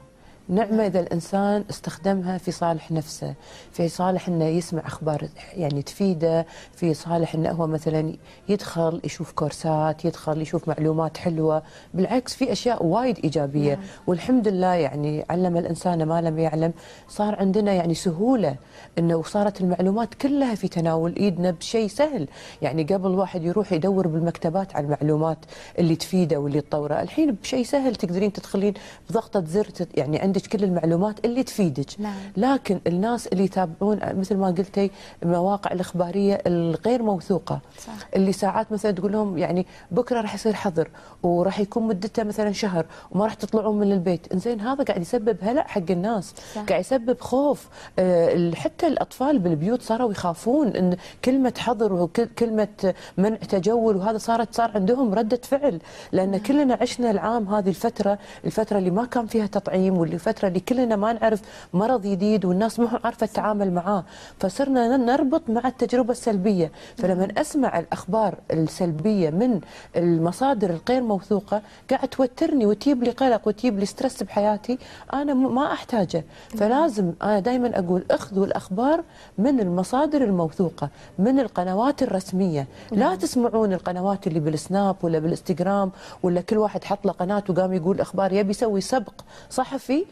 نعمة 0.50 0.86
إذا 0.86 1.00
الإنسان 1.00 1.64
استخدمها 1.70 2.38
في 2.38 2.50
صالح 2.50 2.92
نفسه 2.92 3.34
في 3.72 3.88
صالح 3.88 4.28
أنه 4.28 4.44
يسمع 4.44 4.86
أخبار 4.86 5.28
يعني 5.56 5.82
تفيده 5.82 6.46
في 6.74 6.94
صالح 6.94 7.34
أنه 7.34 7.50
هو 7.50 7.66
مثلا 7.66 8.14
يدخل 8.48 9.00
يشوف 9.04 9.32
كورسات 9.32 10.04
يدخل 10.04 10.42
يشوف 10.42 10.68
معلومات 10.68 11.16
حلوة. 11.16 11.62
بالعكس 11.94 12.34
في 12.34 12.52
أشياء 12.52 12.84
وايد 12.84 13.18
إيجابية. 13.24 13.74
نعم. 13.74 13.84
والحمد 14.06 14.48
لله 14.48 14.74
يعني 14.74 15.24
علم 15.30 15.56
الإنسان 15.56 16.02
ما 16.02 16.20
لم 16.20 16.38
يعلم 16.38 16.72
صار 17.08 17.34
عندنا 17.34 17.72
يعني 17.72 17.94
سهولة 17.94 18.56
أنه 18.98 19.22
صارت 19.22 19.60
المعلومات 19.60 20.14
كلها 20.14 20.54
في 20.54 20.68
تناول 20.68 21.16
إيدنا 21.16 21.50
بشيء 21.50 21.88
سهل. 21.88 22.28
يعني 22.62 22.82
قبل 22.82 23.10
واحد 23.10 23.44
يروح 23.44 23.72
يدور 23.72 24.06
بالمكتبات 24.06 24.76
على 24.76 24.84
المعلومات 24.84 25.38
اللي 25.78 25.96
تفيده 25.96 26.36
واللي 26.36 26.60
تطوره 26.60 27.02
الحين 27.02 27.32
بشيء 27.32 27.64
سهل 27.64 27.96
تقدرين 27.96 28.32
تدخلين 28.32 28.74
بضغطة 29.10 29.44
زر 29.44 29.68
يعني 29.94 30.18
عندك 30.18 30.37
كل 30.46 30.64
المعلومات 30.64 31.24
اللي 31.24 31.42
تفيدك. 31.42 31.86
نعم. 31.98 32.14
لكن 32.36 32.80
الناس 32.86 33.26
اللي 33.26 33.44
يتابعون 33.44 33.98
مثل 34.02 34.36
ما 34.36 34.46
قلتي 34.46 34.90
المواقع 35.22 35.72
الإخبارية 35.72 36.42
الغير 36.46 37.02
موثوقة. 37.02 37.60
صح. 37.78 37.92
اللي 38.16 38.32
ساعات 38.32 38.72
مثلا 38.72 38.92
تقول 38.92 39.12
لهم 39.12 39.38
يعني 39.38 39.66
بكرة 39.90 40.20
راح 40.20 40.34
يصير 40.34 40.54
حظر 40.54 40.90
وراح 41.22 41.60
يكون 41.60 41.82
مدته 41.82 42.24
مثلا 42.24 42.52
شهر 42.52 42.86
وما 43.10 43.24
راح 43.24 43.34
تطلعون 43.34 43.78
من 43.78 43.92
البيت. 43.92 44.32
إنزين 44.32 44.60
هذا 44.60 44.84
قاعد 44.84 45.00
يسبب 45.00 45.36
هلع 45.42 45.62
حق 45.62 45.90
الناس. 45.90 46.34
صح. 46.54 46.62
قاعد 46.62 46.80
يسبب 46.80 47.20
خوف. 47.20 47.68
آه، 47.98 48.50
حتى 48.54 48.86
الأطفال 48.86 49.38
بالبيوت 49.38 49.82
صاروا 49.82 50.10
يخافون 50.12 50.68
إن 50.68 50.96
كلمة 51.24 51.54
حظر 51.58 51.92
وكلمه 51.92 52.94
منع 53.18 53.36
تجول 53.36 53.96
وهذا 53.96 54.18
صارت 54.18 54.54
صار 54.54 54.70
عندهم 54.74 55.14
ردة 55.14 55.40
فعل. 55.42 55.80
لأن 56.12 56.36
كلنا 56.38 56.78
عشنا 56.80 57.10
العام 57.10 57.48
هذه 57.54 57.68
الفترة 57.68 58.18
الفترة 58.44 58.78
اللي 58.78 58.90
ما 58.90 59.04
كان 59.04 59.26
فيها 59.26 59.46
تطعيم 59.46 59.98
واللي 59.98 60.18
الفترة 60.28 60.48
اللي 60.48 60.60
كلنا 60.60 60.96
ما 60.96 61.12
نعرف 61.12 61.40
مرض 61.74 62.02
جديد 62.02 62.44
والناس 62.44 62.80
ما 62.80 63.00
عارفة 63.04 63.26
تتعامل 63.26 63.72
معاه. 63.72 64.04
فصرنا 64.40 64.96
نربط 64.96 65.50
مع 65.50 65.68
التجربة 65.68 66.10
السلبية. 66.10 66.72
فلما 66.96 67.28
أسمع 67.36 67.78
الأخبار 67.78 68.34
السلبية 68.50 69.30
من 69.30 69.60
المصادر 69.96 70.70
الغير 70.70 71.02
موثوقة 71.02 71.62
قاعد 71.90 72.08
توترني 72.08 72.66
وتجيب 72.66 73.02
لي 73.02 73.10
قلق 73.10 73.48
وتجيب 73.48 73.78
لي 73.78 73.86
ستريس 73.86 74.22
بحياتي. 74.22 74.78
أنا 75.12 75.34
ما 75.34 75.72
أحتاجه. 75.72 76.24
فلازم 76.48 77.12
أنا 77.22 77.40
دائما 77.40 77.78
أقول 77.78 78.04
أخذوا 78.10 78.46
الأخبار 78.46 79.04
من 79.38 79.60
المصادر 79.60 80.24
الموثوقة 80.24 80.88
من 81.18 81.40
القنوات 81.40 82.02
الرسمية. 82.02 82.66
لا 82.92 83.14
تسمعون 83.14 83.72
القنوات 83.72 84.26
اللي 84.26 84.40
بالسناب 84.40 84.96
ولا 85.02 85.18
بالإنستغرام 85.18 85.90
ولا 86.22 86.40
كل 86.40 86.58
واحد 86.58 86.84
حط 86.84 87.06
له 87.06 87.12
قناه 87.12 87.42
وقام 87.48 87.72
يقول 87.72 88.00
أخبار 88.00 88.32
يبي 88.32 88.50
يسوي 88.50 88.80
سبق 88.80 89.12
صحفي 89.50 90.04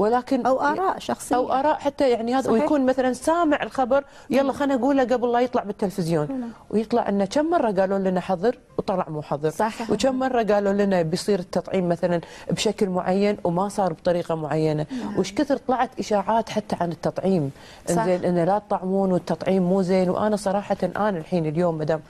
ولكن 0.00 0.46
أو 0.46 0.60
آراء 0.60 0.98
شخصية. 0.98 1.36
أو 1.36 1.52
آراء 1.52 1.74
حتى 1.74 2.10
يعني 2.10 2.34
هذا 2.34 2.42
صحيح. 2.42 2.62
ويكون 2.62 2.86
مثلا 2.86 3.12
سامع 3.12 3.62
الخبر 3.62 4.04
يلا 4.30 4.52
خلينا 4.52 4.76
نقوله 4.76 5.04
قبل 5.04 5.32
لا 5.32 5.40
يطلع 5.40 5.62
بالتلفزيون. 5.62 6.52
ويطلع 6.70 7.08
إنه 7.08 7.24
كم 7.24 7.50
مرة 7.50 7.70
قالوا 7.72 7.98
لنا 7.98 8.20
حظر؟ 8.20 8.58
وطلع 8.78 9.08
مو 9.08 9.22
حظر. 9.22 9.50
صح. 9.50 9.90
وكم 9.90 10.18
مرة 10.18 10.42
قالوا 10.42 10.72
لنا 10.72 11.02
بيصير 11.02 11.38
التطعيم 11.38 11.88
مثلا 11.88 12.20
بشكل 12.50 12.88
معين 12.88 13.36
وما 13.44 13.68
صار 13.68 13.92
بطريقة 13.92 14.34
معينة. 14.34 14.86
وش 15.18 15.32
كثر 15.32 15.56
طلعت 15.56 15.90
إشاعات 15.98 16.48
حتى 16.48 16.76
عن 16.80 16.92
التطعيم. 16.92 17.50
انزين 17.90 18.24
انه 18.24 18.44
لا 18.44 18.58
تطعمون 18.58 19.12
والتطعيم 19.12 19.62
مو 19.62 19.82
زين. 19.82 20.10
وأنا 20.10 20.36
صراحة 20.36 20.76
أنا 20.82 21.08
الحين 21.08 21.46
اليوم 21.46 21.78
مدام 21.78 22.00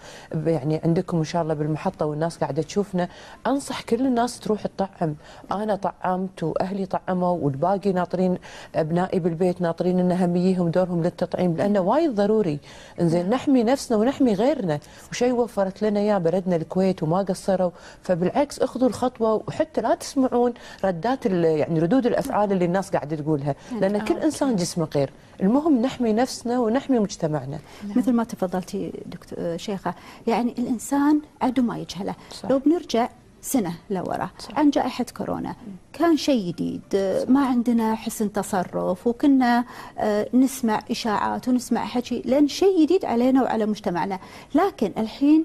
يعني 0.46 0.80
عندكم 0.84 1.18
إن 1.18 1.24
شاء 1.24 1.42
الله 1.42 1.54
بالمحطة 1.54 2.06
والناس 2.06 2.38
قاعدة 2.38 2.62
تشوفنا 2.62 3.08
أنصح 3.46 3.82
كل 3.82 4.06
الناس 4.06 4.40
تروح 4.40 4.66
تطعم 4.66 5.14
أنا 5.52 5.76
طعمت 5.76 6.42
وأهلي 6.42 6.86
طعموا 6.86 7.38
والباقي 7.40 7.79
ناطرين 7.88 8.38
ابنائي 8.74 9.20
بالبيت 9.20 9.60
ناطرين 9.60 9.98
إن 9.98 10.12
هم 10.12 10.36
يجيهم 10.36 10.68
دورهم 10.70 11.02
للتطعيم 11.02 11.56
لأنه 11.56 11.80
وايد 11.80 12.14
ضروري. 12.14 12.58
إنزين 13.00 13.30
نحمي 13.30 13.62
نفسنا 13.62 13.98
ونحمي 13.98 14.34
غيرنا. 14.34 14.78
وشيء 15.10 15.32
وفرت 15.32 15.82
لنا 15.82 16.00
إياه 16.00 16.18
بلدنا 16.18 16.56
الكويت 16.56 17.02
وما 17.02 17.18
قصروا. 17.18 17.70
فبالعكس 18.02 18.58
أخذوا 18.60 18.88
الخطوة 18.88 19.42
وحتى 19.48 19.80
لا 19.80 19.94
تسمعون 19.94 20.54
ردات 20.84 21.26
يعني 21.26 21.80
ردود 21.80 22.06
الأفعال 22.06 22.52
اللي 22.52 22.64
الناس 22.64 22.90
قاعدة 22.90 23.16
تقولها. 23.16 23.54
لأن 23.80 24.04
كل 24.04 24.18
إنسان 24.18 24.56
جسمه 24.56 24.88
غير. 24.94 25.10
المهم 25.42 25.82
نحمي 25.82 26.12
نفسنا 26.12 26.58
ونحمي 26.58 26.98
مجتمعنا. 26.98 27.58
مثل 27.96 28.12
ما 28.12 28.24
تفضلتي 28.24 28.92
دكتور 29.06 29.56
شيخة 29.56 29.94
يعني 30.26 30.54
الإنسان 30.58 31.20
عدو 31.42 31.62
ما 31.62 31.78
يجهله. 31.78 32.14
صح. 32.30 32.50
لو 32.50 32.58
بنرجع 32.58 33.08
سنة 33.42 33.74
لورا. 33.90 34.30
عن 34.56 34.70
جائحة 34.70 35.06
كورونا. 35.16 35.54
كان 35.92 36.16
شيء 36.16 36.48
جديد. 36.48 36.82
ما 37.28 37.46
عندنا 37.46 37.94
حسن 37.94 38.32
تصرف 38.32 39.06
وكنا 39.06 39.64
آه، 39.98 40.28
نسمع 40.34 40.82
إشاعات 40.90 41.48
ونسمع 41.48 41.84
حكي 41.84 42.22
لأن 42.24 42.48
شيء 42.48 42.82
جديد 42.82 43.04
علينا 43.04 43.42
وعلى 43.42 43.66
مجتمعنا. 43.66 44.18
لكن 44.54 44.92
الحين 44.98 45.44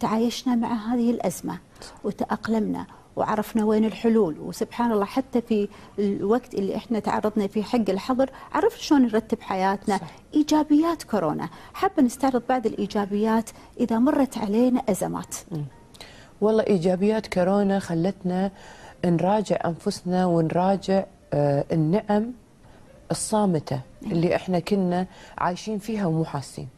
تعايشنا 0.00 0.54
مع 0.54 0.72
هذه 0.72 1.10
الأزمة 1.10 1.58
وتأقلمنا 2.04 2.86
وعرفنا 3.16 3.64
وين 3.64 3.84
الحلول. 3.84 4.38
وسبحان 4.40 4.92
الله 4.92 5.04
حتى 5.04 5.40
في 5.40 5.68
الوقت 5.98 6.54
اللي 6.54 6.76
إحنا 6.76 6.98
تعرضنا 6.98 7.46
فيه 7.46 7.62
حق 7.62 7.90
الحظر 7.90 8.30
عرفنا 8.52 8.80
شلون 8.80 9.02
نرتب 9.02 9.40
حياتنا. 9.40 9.96
صح. 9.96 10.06
إيجابيات 10.34 11.02
كورونا. 11.02 11.48
حابة 11.74 12.02
نستعرض 12.02 12.42
بعض 12.48 12.66
الإيجابيات 12.66 13.50
إذا 13.80 13.98
مرت 13.98 14.38
علينا 14.38 14.82
أزمات. 14.88 15.34
والله 16.40 16.62
إيجابيات 16.66 17.26
كورونا 17.26 17.78
خلتنا 17.78 18.50
نراجع 19.04 19.56
أنفسنا 19.64 20.26
ونراجع 20.26 21.04
آه، 21.32 21.64
النعم 21.72 22.32
الصامتة 23.10 23.80
اللي 24.02 24.36
إحنا 24.36 24.58
كنا 24.58 25.06
عايشين 25.38 25.78
فيها 25.78 26.06
ومو 26.06 26.24
حاسين. 26.24 26.68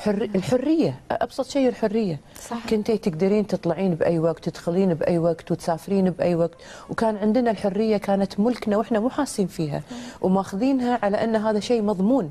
حر... 0.00 0.22
الحرية 0.34 1.00
أبسط 1.10 1.46
شيء 1.46 1.68
الحرية. 1.68 2.20
صح. 2.48 2.68
كنتي 2.70 2.98
تقدرين 2.98 3.46
تطلعين 3.46 3.94
بأي 3.94 4.18
وقت 4.18 4.48
تدخلين 4.48 4.94
بأي 4.94 5.18
وقت 5.18 5.50
وتسافرين 5.52 6.10
بأي 6.10 6.34
وقت. 6.34 6.58
وكان 6.90 7.16
عندنا 7.16 7.50
الحرية 7.50 7.96
كانت 7.96 8.40
ملكنا 8.40 8.76
وإحنا 8.76 9.00
مو 9.00 9.08
حاسين 9.10 9.46
فيها. 9.46 9.82
وماخذينها 10.20 10.98
على 11.02 11.24
أن 11.24 11.36
هذا 11.36 11.60
شيء 11.60 11.82
مضمون. 11.82 12.30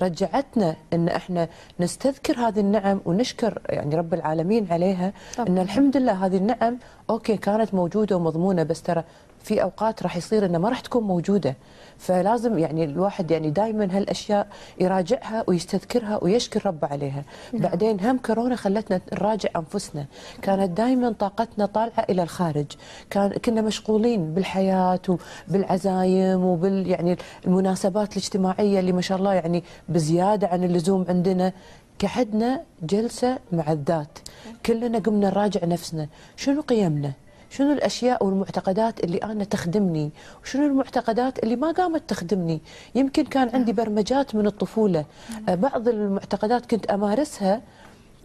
رجعتنا 0.00 0.76
أن 0.92 1.08
إحنا 1.08 1.48
نستذكر 1.80 2.38
هذه 2.38 2.60
النعم 2.60 3.00
ونشكر 3.04 3.58
يعني 3.68 3.96
رب 3.96 4.14
العالمين 4.14 4.66
عليها. 4.70 5.12
طبعاً. 5.36 5.48
أن 5.48 5.58
الحمد 5.58 5.96
لله 5.96 6.26
هذه 6.26 6.36
النعم 6.36 6.78
أوكي 7.10 7.36
كانت 7.36 7.74
موجودة 7.74 8.16
ومضمونة 8.16 8.62
بس 8.62 8.82
ترى 8.82 9.04
في 9.42 9.62
أوقات 9.62 10.02
راح 10.02 10.16
يصير 10.16 10.44
انها 10.44 10.58
ما 10.58 10.68
راح 10.68 10.80
تكون 10.80 11.02
موجودة. 11.02 11.56
فلازم 11.98 12.58
يعني 12.58 12.84
الواحد 12.84 13.30
يعني 13.30 13.50
دائما 13.50 13.96
هالأشياء 13.96 14.46
يراجعها 14.80 15.44
ويستذكرها 15.46 16.18
ويشكر 16.22 16.66
ربه 16.66 16.88
عليها. 16.88 17.22
بعدين 17.52 18.00
هم 18.00 18.18
كورونا 18.18 18.56
خلتنا 18.56 19.00
نراجع 19.12 19.48
أنفسنا. 19.56 20.06
كانت 20.42 20.70
دائما 20.70 21.12
طاقتنا 21.12 21.66
طالعة 21.66 22.06
إلى 22.10 22.22
الخارج. 22.22 22.66
كان 23.10 23.30
كنا 23.30 23.60
مشغولين 23.60 24.34
بالحياة 24.34 25.00
وبالعزايم 25.48 26.44
وبال 26.44 26.86
يعني 26.86 27.16
المناسبات 27.46 28.12
الاجتماعية 28.12 28.80
اللي 28.80 28.92
ما 28.92 29.00
شاء 29.00 29.18
الله 29.18 29.34
يعني 29.34 29.64
بزيادة 29.88 30.46
عن 30.48 30.64
اللزوم 30.64 31.04
عندنا. 31.08 31.52
قعدنا 32.02 32.62
جلسة 32.82 33.38
مع 33.52 33.72
الذات. 33.72 34.18
كلنا 34.66 34.98
قمنا 34.98 35.30
نراجع 35.30 35.64
نفسنا. 35.64 36.08
شنو 36.36 36.60
قيمنا؟ 36.60 37.12
شنو 37.50 37.72
الأشياء 37.72 38.24
والمعتقدات 38.24 39.04
اللي 39.04 39.18
أنا 39.18 39.44
تخدمني؟ 39.44 40.10
وشنو 40.42 40.66
المعتقدات 40.66 41.38
اللي 41.38 41.56
ما 41.56 41.70
قامت 41.72 42.02
تخدمني؟ 42.08 42.60
يمكن 42.94 43.24
كان 43.24 43.48
عندي 43.54 43.72
برمجات 43.72 44.34
من 44.34 44.46
الطفولة. 44.46 45.04
آه، 45.48 45.54
بعض 45.54 45.88
المعتقدات 45.88 46.66
كنت 46.66 46.86
أمارسها 46.86 47.60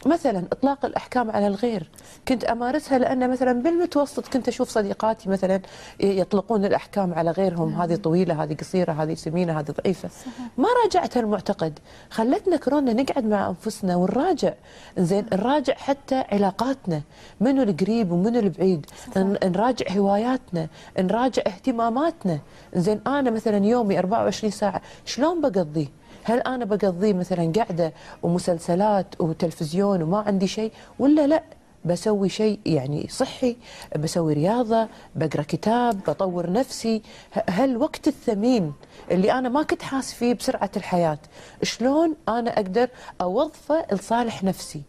مثلا 0.07 0.43
إطلاق 0.51 0.85
الأحكام 0.85 1.31
على 1.31 1.47
الغير. 1.47 1.89
كنت 2.27 2.43
أمارسها 2.43 2.97
لأن 2.97 3.29
مثلا 3.29 3.51
بالمتوسط 3.53 4.27
كنت 4.27 4.47
أشوف 4.47 4.69
صديقاتي 4.69 5.29
مثلا 5.29 5.59
يطلقون 5.99 6.65
الأحكام 6.65 7.13
على 7.13 7.31
غيرهم. 7.31 7.81
هذه 7.81 7.95
طويلة 7.95 8.43
هذه 8.43 8.53
قصيرة 8.53 8.91
هذه 8.91 9.13
سمينة 9.13 9.59
هذه 9.59 9.71
ضعيفة. 9.83 10.09
ما 10.57 10.67
راجعت 10.83 11.17
هالمعتقد 11.17 11.79
خلتنا 12.09 12.57
كورونا 12.57 12.93
نقعد 12.93 13.25
مع 13.25 13.49
أنفسنا 13.49 13.95
ونراجع. 13.95 14.53
زين 14.97 15.25
نراجع 15.33 15.73
حتى 15.73 16.23
علاقاتنا. 16.31 17.01
منو 17.41 17.61
القريب 17.63 18.11
ومنو 18.11 18.39
البعيد. 18.39 18.85
ن- 19.17 19.37
نراجع 19.43 19.85
هواياتنا. 19.91 20.67
نراجع 20.99 21.41
اهتماماتنا. 21.47 22.39
زين 22.75 23.01
أنا 23.07 23.31
مثلا 23.31 23.65
يومي 23.65 23.99
24 23.99 24.51
ساعة 24.51 24.81
شلون 25.05 25.41
بقضيه 25.41 25.87
هل 26.23 26.39
أنا 26.39 26.65
بقضيه 26.65 27.13
مثلا 27.13 27.51
قاعدة 27.55 27.93
ومسلسلات 28.23 29.21
وتلفزيون 29.21 30.01
وما 30.01 30.17
عندي 30.17 30.47
شيء 30.47 30.71
ولا 30.99 31.27
لا؟ 31.27 31.43
بسوي 31.85 32.29
شيء 32.29 32.59
يعني 32.65 33.07
صحي 33.09 33.57
بسوي 33.99 34.33
رياضة 34.33 34.87
بقرأ 35.15 35.41
كتاب 35.41 35.99
بطور 36.07 36.51
نفسي. 36.51 37.01
هالوقت 37.49 38.07
الثمين 38.07 38.73
اللي 39.11 39.31
أنا 39.31 39.49
ما 39.49 39.63
كنت 39.63 39.81
حاس 39.81 40.13
فيه 40.13 40.33
بسرعة 40.33 40.71
الحياة 40.77 41.17
شلون 41.63 42.15
أنا 42.29 42.51
أقدر 42.51 42.89
أوظفه 43.21 43.85
لصالح 43.91 44.43
نفسي؟ 44.43 44.81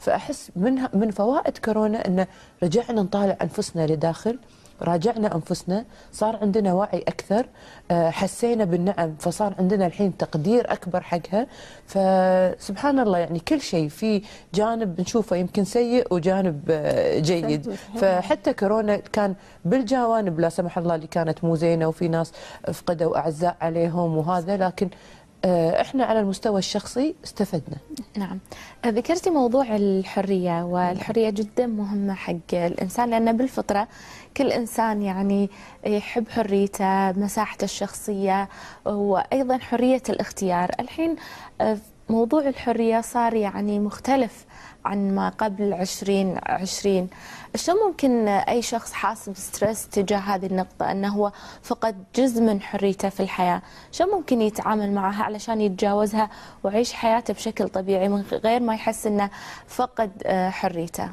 فأحس 0.00 0.50
من 0.56 0.88
من 0.94 1.10
فوائد 1.10 1.58
كورونا 1.58 2.06
ان 2.06 2.26
رجعنا 2.62 3.02
نطالع 3.02 3.36
أنفسنا 3.42 3.86
لداخل. 3.86 4.38
راجعنا 4.82 5.34
أنفسنا 5.34 5.84
صار 6.12 6.36
عندنا 6.42 6.72
وعي 6.72 6.98
أكثر 6.98 7.46
آه، 7.90 8.10
حسينا 8.10 8.64
بالنعم 8.64 9.14
فصار 9.18 9.54
عندنا 9.58 9.86
الحين 9.86 10.16
تقدير 10.16 10.72
أكبر 10.72 11.00
حقها 11.00 11.46
فسبحان 11.86 12.98
الله 12.98 13.18
يعني 13.18 13.40
كل 13.40 13.60
شيء 13.60 13.88
في 13.88 14.22
جانب 14.54 15.00
نشوفه 15.00 15.36
يمكن 15.36 15.64
سيء 15.64 16.14
وجانب 16.14 16.60
آه، 16.70 17.18
جيد. 17.18 17.74
فحتى 17.96 18.52
كورونا 18.52 18.96
كان 18.96 19.34
بالجوانب 19.64 20.40
لا 20.40 20.48
سمح 20.48 20.78
الله 20.78 20.94
اللي 20.94 21.06
كانت 21.06 21.44
مو 21.44 21.54
زينة 21.56 21.86
وفي 21.88 22.08
ناس 22.08 22.32
فقدوا 22.72 23.18
أعزاء 23.18 23.56
عليهم 23.60 24.16
وهذا 24.16 24.56
لكن 24.56 24.90
إحنا 25.44 26.04
على 26.04 26.20
المستوى 26.20 26.58
الشخصي 26.58 27.14
استفدنا. 27.24 27.76
نعم. 28.18 28.38
ذكرتي 28.86 29.30
موضوع 29.30 29.76
الحرية 29.76 30.62
والحرية 30.64 31.30
جدا 31.30 31.66
مهمة 31.66 32.14
حق 32.14 32.54
الإنسان 32.54 33.10
لأن 33.10 33.36
بالفطرة 33.36 33.88
كل 34.36 34.52
إنسان 34.52 35.02
يعني 35.02 35.50
يحب 35.86 36.28
حريته 36.28 37.12
مساحته 37.12 37.64
الشخصية 37.64 38.48
وأيضا 38.84 39.58
حرية 39.58 40.02
الاختيار. 40.08 40.70
الحين 40.80 41.16
آه، 41.60 41.78
موضوع 42.12 42.48
الحرية 42.48 43.00
صار 43.00 43.34
يعني 43.34 43.78
مختلف 43.78 44.44
عن 44.84 45.14
ما 45.14 45.28
قبل 45.28 45.72
2020 45.72 47.08
شلون 47.56 47.78
ممكن 47.86 48.28
أي 48.28 48.62
شخص 48.62 48.92
حاسس 48.92 49.28
بستريس 49.28 49.88
تجاه 49.88 50.18
هذه 50.18 50.46
النقطة؟ 50.46 50.90
أنه 50.90 51.08
هو 51.08 51.32
فقد 51.62 52.04
جزء 52.16 52.42
من 52.42 52.60
حريته 52.60 53.08
في 53.08 53.20
الحياة. 53.20 53.62
شلون 53.92 54.10
ممكن 54.10 54.42
يتعامل 54.42 54.92
معها 54.92 55.24
علشان 55.24 55.60
يتجاوزها 55.60 56.30
ويعيش 56.64 56.92
حياته 56.92 57.34
بشكل 57.34 57.68
طبيعي 57.68 58.08
من 58.08 58.20
غير 58.20 58.60
ما 58.60 58.74
يحس 58.74 59.06
أنه 59.06 59.30
فقد 59.66 60.10
آه، 60.26 60.50
حريته؟ 60.50 61.08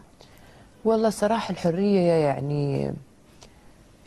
والله 0.85 1.09
صراحة 1.09 1.51
الحرية 1.51 2.11
يعني 2.11 2.93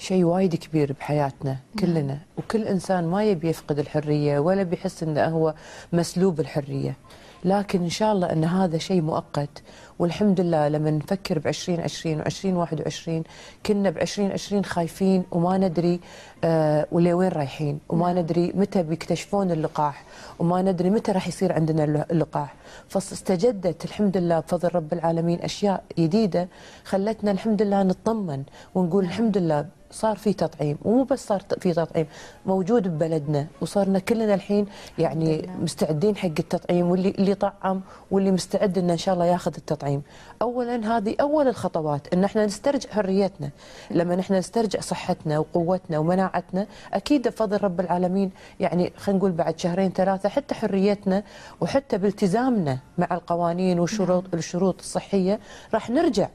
شيء 0.02 0.24
وايد 0.24 0.54
كبير 0.54 0.92
بحياتنا 0.92 1.56
كلنا 1.78 2.18
وكل 2.38 2.62
إنسان 2.62 3.04
ما 3.06 3.24
يبي 3.24 3.48
يفقد 3.48 3.78
الحرية 3.78 4.38
ولا 4.38 4.62
بيحس 4.62 5.02
إنه 5.02 5.24
هو 5.24 5.54
مسلوب 5.92 6.40
الحرية. 6.40 6.96
لكن 7.44 7.82
إن 7.82 7.88
شاء 7.90 8.12
الله 8.12 8.32
إن 8.32 8.44
هذا 8.44 8.78
شيء 8.78 9.00
مؤقت 9.02 9.62
والحمد 9.98 10.40
لله 10.40 10.68
لما 10.68 10.90
نفكر 10.90 11.38
ب 11.38 11.46
2020 11.46 12.20
و 12.20 12.22
2021 12.22 13.22
كنا 13.66 13.90
ب 13.90 13.98
2020 13.98 14.64
خايفين 14.64 15.24
وما 15.30 15.58
ندري 15.58 16.00
آه 16.44 16.86
ولوين 16.92 17.28
رايحين؟ 17.28 17.78
وما 17.88 18.12
ندري 18.12 18.52
متى 18.54 18.82
بيكتشفون 18.82 19.50
اللقاح 19.50 20.04
وما 20.38 20.62
ندري 20.62 20.90
متى 20.90 21.12
راح 21.12 21.28
يصير 21.28 21.52
عندنا 21.52 22.06
اللقاح. 22.10 22.54
فاستجدت 22.88 23.84
الحمد 23.84 24.16
لله 24.16 24.40
بفضل 24.40 24.68
رب 24.74 24.92
العالمين 24.92 25.40
أشياء 25.40 25.84
جديدة 25.98 26.48
خلتنا 26.84 27.30
الحمد 27.30 27.62
لله 27.62 27.82
نطمن 27.82 28.42
ونقول 28.74 29.04
الحمد 29.04 29.38
لله 29.38 29.66
صار 29.92 30.16
في 30.16 30.32
تطعيم 30.32 30.78
ومو 30.82 31.04
بس 31.04 31.26
صار 31.26 31.42
في 31.60 31.72
تطعيم 31.72 32.06
موجود 32.46 32.88
ببلدنا 32.88 33.46
وصرنا 33.60 33.98
كلنا 33.98 34.34
الحين 34.34 34.66
يعني 34.98 35.50
مستعدين 35.60 36.16
حق 36.16 36.26
التطعيم 36.38 36.90
واللي 36.90 37.08
اللي 37.10 37.34
طعم 37.34 37.80
واللي 38.10 38.30
مستعد 38.30 38.78
إنه 38.78 38.92
إن 38.92 38.98
شاء 38.98 39.14
الله 39.14 39.26
ياخذ 39.26 39.52
التطعيم. 39.58 40.02
اولا 40.42 40.96
هذه 40.96 41.16
أول 41.20 41.48
الخطوات 41.48 42.14
إن 42.14 42.24
إحنا 42.24 42.46
نسترجع 42.46 42.90
حريتنا. 42.90 43.50
لما 43.90 44.16
نحن 44.16 44.34
نسترجع 44.34 44.80
صحتنا 44.80 45.38
وقوتنا 45.38 45.98
ومناعتنا 45.98 46.66
أكيد 46.92 47.28
بفضل 47.28 47.62
رب 47.64 47.80
العالمين 47.80 48.30
يعني 48.60 48.92
خلينا 48.96 49.18
نقول 49.18 49.32
بعد 49.32 49.58
شهرين 49.58 49.92
ثلاثة 49.92 50.28
حتى 50.28 50.54
حريتنا 50.54 51.22
وحتى 51.60 51.98
بالتزامنا 51.98 52.78
مع 52.98 53.08
القوانين 53.10 53.80
والشروط 53.80 54.24
الشروط 54.34 54.78
الصحية 54.80 55.40
راح 55.74 55.90
نرجع 55.90 56.28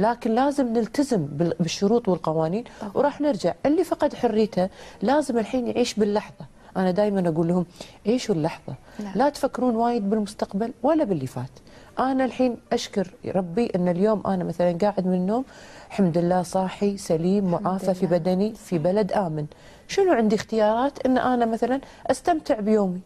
لكن 0.00 0.34
لازم 0.34 0.72
نلتزم 0.72 1.26
بالشروط 1.60 2.08
والقوانين. 2.08 2.64
طبعا. 2.80 2.92
وراح 2.94 3.20
نرجع. 3.20 3.54
اللي 3.66 3.84
فقد 3.84 4.14
حريته 4.14 4.68
لازم 5.02 5.38
الحين 5.38 5.66
يعيش 5.66 5.94
باللحظة. 5.94 6.46
أنا 6.76 6.90
دائما 6.90 7.28
أقول 7.28 7.48
لهم 7.48 7.66
عيشوا 8.06 8.34
اللحظة. 8.34 8.74
لا. 8.98 9.12
لا 9.14 9.28
تفكرون 9.28 9.76
وايد 9.76 10.10
بالمستقبل 10.10 10.72
ولا 10.82 11.04
باللي 11.04 11.26
فات. 11.26 11.50
أنا 11.98 12.24
الحين 12.24 12.56
أشكر 12.72 13.14
ربي 13.26 13.66
إن 13.74 13.88
اليوم 13.88 14.22
أنا 14.26 14.44
مثلا 14.44 14.78
قاعد 14.80 15.06
من 15.06 15.14
النوم 15.14 15.44
الحمد 15.88 16.18
لله 16.18 16.42
صاحي 16.42 16.96
سليم 16.96 17.50
معافى 17.50 17.94
في 17.94 18.06
بدني 18.06 18.54
في 18.54 18.78
بلد 18.78 19.12
آمن. 19.12 19.46
شنو 19.88 20.12
عندي 20.12 20.36
اختيارات؟ 20.36 21.06
إن 21.06 21.18
أنا 21.18 21.46
مثلا 21.46 21.80
أستمتع 22.06 22.60
بيومي. 22.60 23.00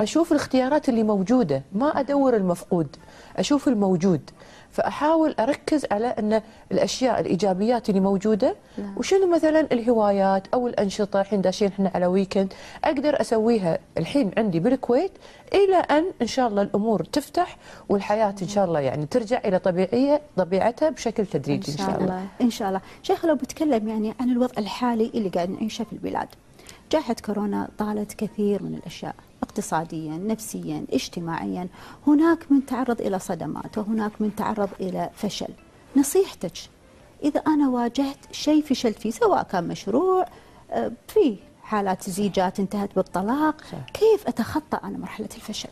أشوف 0.00 0.32
الاختيارات 0.32 0.88
اللي 0.88 1.02
موجودة. 1.02 1.62
ما 1.72 2.00
أدور 2.00 2.36
المفقود. 2.36 2.96
أشوف 3.36 3.68
الموجود. 3.68 4.30
فأحاول 4.78 5.34
أركز 5.40 5.86
على 5.90 6.06
أن 6.06 6.42
الأشياء 6.72 7.20
الإيجابيات 7.20 7.88
اللي 7.88 8.00
موجودة 8.00 8.56
نعم. 8.78 8.94
وشنو 8.96 9.26
مثلا 9.26 9.60
الهوايات 9.60 10.46
أو 10.54 10.68
الأنشطة 10.68 11.20
الحين 11.20 11.40
داشين 11.40 11.68
إحنا 11.68 11.90
على 11.94 12.06
ويكند 12.06 12.52
أقدر 12.84 13.20
أسويها 13.20 13.78
الحين 13.98 14.30
عندي 14.36 14.60
بالكويت 14.60 15.12
إلى 15.54 15.76
أن 15.76 16.04
إن 16.22 16.26
شاء 16.26 16.48
الله 16.48 16.62
الأمور 16.62 17.04
تفتح 17.04 17.56
والحياة 17.88 18.34
إن 18.42 18.48
شاء 18.48 18.64
الله 18.64 18.80
يعني 18.80 19.06
ترجع 19.06 19.40
إلى 19.44 19.58
طبيعية 19.58 20.20
طبيعتها 20.36 20.90
بشكل 20.90 21.26
تدريجي 21.26 21.72
إن 21.72 21.78
شاء 21.78 22.00
الله. 22.00 22.26
إن 22.40 22.50
شاء 22.50 22.68
الله. 22.68 22.80
شيخ 23.02 23.24
لو 23.24 23.34
بتكلم 23.34 23.88
يعني 23.88 24.14
عن 24.20 24.30
الوضع 24.30 24.54
الحالي 24.58 25.10
اللي 25.14 25.28
قاعد 25.28 25.50
نعيشه 25.50 25.84
في 25.84 25.92
البلاد. 25.92 26.28
جائحة 26.92 27.16
كورونا 27.26 27.68
طالت 27.78 28.12
كثير 28.12 28.62
من 28.62 28.74
الأشياء 28.74 29.14
اقتصاديا 29.42 30.12
نفسيا 30.12 30.84
اجتماعيا. 30.92 31.68
هناك 32.06 32.52
من 32.52 32.66
تعرض 32.66 33.00
إلى 33.00 33.18
صدمات 33.18 33.78
وهناك 33.78 34.12
من 34.20 34.36
تعرض 34.36 34.68
إلى 34.80 35.10
فشل. 35.14 35.48
نصيحتك 35.96 36.52
إذا 37.24 37.40
أنا 37.40 37.68
واجهت 37.68 38.16
شيء 38.32 38.62
فشلت 38.62 38.98
فيه 38.98 39.10
سواء 39.10 39.42
كان 39.42 39.68
مشروع 39.68 40.26
آه، 40.70 40.92
في 41.08 41.36
حالات 41.62 42.10
زيجات 42.10 42.60
انتهت 42.60 42.96
بالطلاق 42.96 43.64
صح. 43.64 43.90
كيف 43.94 44.28
أتخطى 44.28 44.80
أنا 44.84 44.98
مرحلة 44.98 45.28
الفشل؟ 45.36 45.68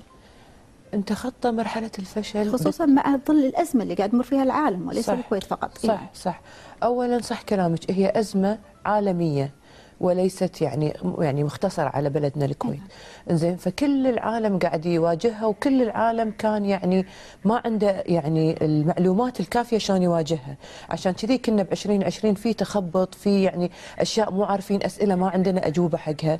نتخطى 0.95 1.51
مرحلة 1.51 1.91
الفشل؟ 1.99 2.53
خصوصا 2.53 2.87
مع 2.87 3.17
ظل 3.29 3.45
الأزمة 3.45 3.83
اللي 3.83 3.95
قاعد 3.95 4.15
يمر 4.15 4.23
فيها 4.25 4.43
العالم 4.43 4.89
وليس 4.89 5.11
الكويت 5.11 5.45
فقط. 5.45 5.79
صح 5.79 5.91
إيه؟ 5.91 6.11
صح. 6.15 6.41
أولا 6.83 7.21
صح 7.21 7.43
كلامك 7.43 7.91
هي 7.91 8.13
أزمة 8.17 8.59
عالمية. 8.85 9.53
وليست 10.01 10.63
يعني 10.63 10.93
يعني 11.19 11.45
مختصرة 11.45 11.89
على 11.89 12.11
بلدنا 12.11 12.45
الكويت. 12.45 12.81
زين 13.31 13.57
فكل 13.57 14.07
العالم 14.07 14.59
قاعد 14.59 14.87
يواجهها 14.87 15.47
وكل 15.47 15.83
العالم 15.83 16.31
كان 16.39 16.65
يعني 16.65 17.07
ما 17.45 17.63
عنده 17.65 18.03
يعني 18.07 18.65
المعلومات 18.65 19.41
الكافية 19.41 19.79
شلون 19.79 20.03
يواجهها. 20.03 20.57
عشان 20.91 21.13
كذي 21.13 21.39
كنا 21.39 21.63
ب 21.63 21.73
2020 21.73 22.35
في 22.35 22.55
تخبط 22.55 23.15
في 23.15 23.43
يعني 23.43 23.71
أشياء 23.99 24.33
مو 24.33 24.45
عارفين 24.45 24.83
أسئلة 24.83 25.15
ما 25.15 25.29
عندنا 25.29 25.67
أجوبة 25.67 25.99
حقها. 25.99 26.39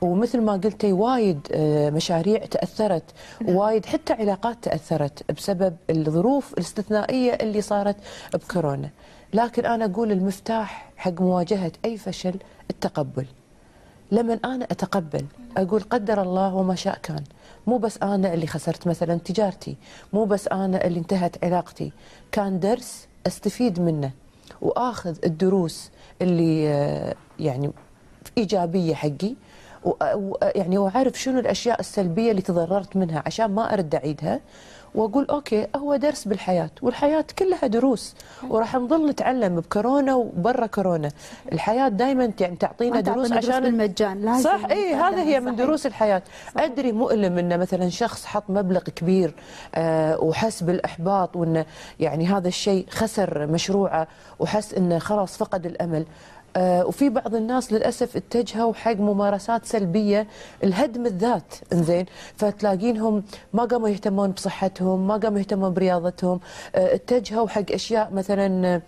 ومثل 0.00 0.40
ما 0.40 0.52
قلتي 0.52 0.92
وايد 0.92 1.48
آه، 1.52 1.90
مشاريع 1.90 2.38
تأثرت 2.46 3.02
وايد 3.44 3.86
حتى 3.86 4.12
علاقات 4.12 4.56
تأثرت 4.62 5.32
بسبب 5.32 5.76
الظروف 5.90 6.52
الاستثنائية 6.52 7.32
اللي 7.32 7.60
صارت 7.60 7.96
بكورونا. 8.34 8.90
لكن 9.34 9.66
أنا 9.66 9.84
أقول 9.84 10.12
المفتاح 10.12 10.92
حق 10.96 11.20
مواجهة 11.20 11.72
أي 11.84 11.96
فشل 11.98 12.34
التقبل. 12.70 13.26
لما 14.12 14.38
أنا 14.44 14.64
أتقبل 14.64 15.24
أقول 15.56 15.80
قدر 15.82 16.22
الله 16.22 16.54
وما 16.54 16.74
شاء 16.74 16.98
كان. 17.02 17.24
مو 17.66 17.78
بس 17.78 17.98
أنا 18.02 18.34
اللي 18.34 18.46
خسرت 18.46 18.86
مثلا 18.86 19.14
تجارتي 19.18 19.76
مو 20.12 20.24
بس 20.24 20.48
أنا 20.48 20.84
اللي 20.86 20.98
انتهت 20.98 21.44
علاقتي. 21.44 21.92
كان 22.32 22.60
درس 22.60 23.06
أستفيد 23.26 23.80
منه 23.80 24.10
وآخذ 24.62 25.16
الدروس 25.24 25.90
اللي 26.22 26.68
آه، 26.68 27.14
يعني 27.38 27.70
إيجابية 28.38 28.94
حقي 28.94 29.34
ويعني 30.14 30.78
وأعرف 30.78 31.20
شنو 31.20 31.38
الأشياء 31.38 31.80
السلبية 31.80 32.30
اللي 32.30 32.42
تضررت 32.42 32.96
منها 32.96 33.22
عشان 33.26 33.46
ما 33.46 33.72
أرد 33.72 33.94
أعيدها. 33.94 34.40
وأقول 34.94 35.26
أوكي 35.30 35.66
هو 35.76 35.96
درس 35.96 36.24
بالحياة 36.28 36.70
والحياة 36.82 37.24
كلها 37.38 37.66
دروس 37.66 38.14
وراح 38.48 38.74
نظل 38.76 39.08
نتعلم 39.08 39.56
بكورونا 39.60 40.14
وبرا 40.14 40.66
كورونا. 40.66 41.10
الحياة 41.52 41.88
دائما 41.88 42.32
يعني 42.40 42.56
تعطينا 42.56 43.00
دروس 43.00 43.32
عشان 43.32 43.60
بالمجان 43.60 44.20
لازم 44.20 44.42
صح 44.42 44.60
اي 44.70 44.94
هذا 44.94 45.22
هي 45.22 45.40
من 45.40 45.56
دروس 45.56 45.86
الحياة. 45.86 46.22
صح. 46.54 46.60
أدري 46.60 46.92
مؤلم 46.92 47.38
إنه 47.38 47.56
مثلا 47.56 47.88
شخص 47.88 48.24
حط 48.24 48.44
مبلغ 48.48 48.80
كبير 48.80 49.34
آه 49.74 50.20
وحس 50.20 50.62
بالإحباط 50.62 51.36
وإنه 51.36 51.66
يعني 52.00 52.26
هذا 52.26 52.48
الشيء 52.48 52.86
خسر 52.90 53.46
مشروعه 53.46 54.08
وحس 54.38 54.74
إنه 54.74 54.98
خلاص 54.98 55.36
فقد 55.36 55.66
الأمل. 55.66 56.06
وفي 56.58 57.08
بعض 57.08 57.34
الناس 57.34 57.72
للأسف 57.72 58.16
اتجهوا 58.16 58.74
حق 58.74 58.96
ممارسات 58.96 59.66
سلبية 59.66 60.26
الهدم 60.64 61.06
الذات. 61.06 61.54
إنزين 61.72 62.06
فتلاقينهم 62.36 63.22
ما 63.52 63.64
قاموا 63.64 63.88
يهتمون 63.88 64.30
بصحتهم 64.30 65.06
ما 65.06 65.16
قاموا 65.16 65.38
يهتمون 65.38 65.72
برياضتهم. 65.72 66.40
آه، 66.74 66.94
اتجهوا 66.94 67.48
حق 67.48 67.72
أشياء 67.72 68.10
مثلا 68.12 68.80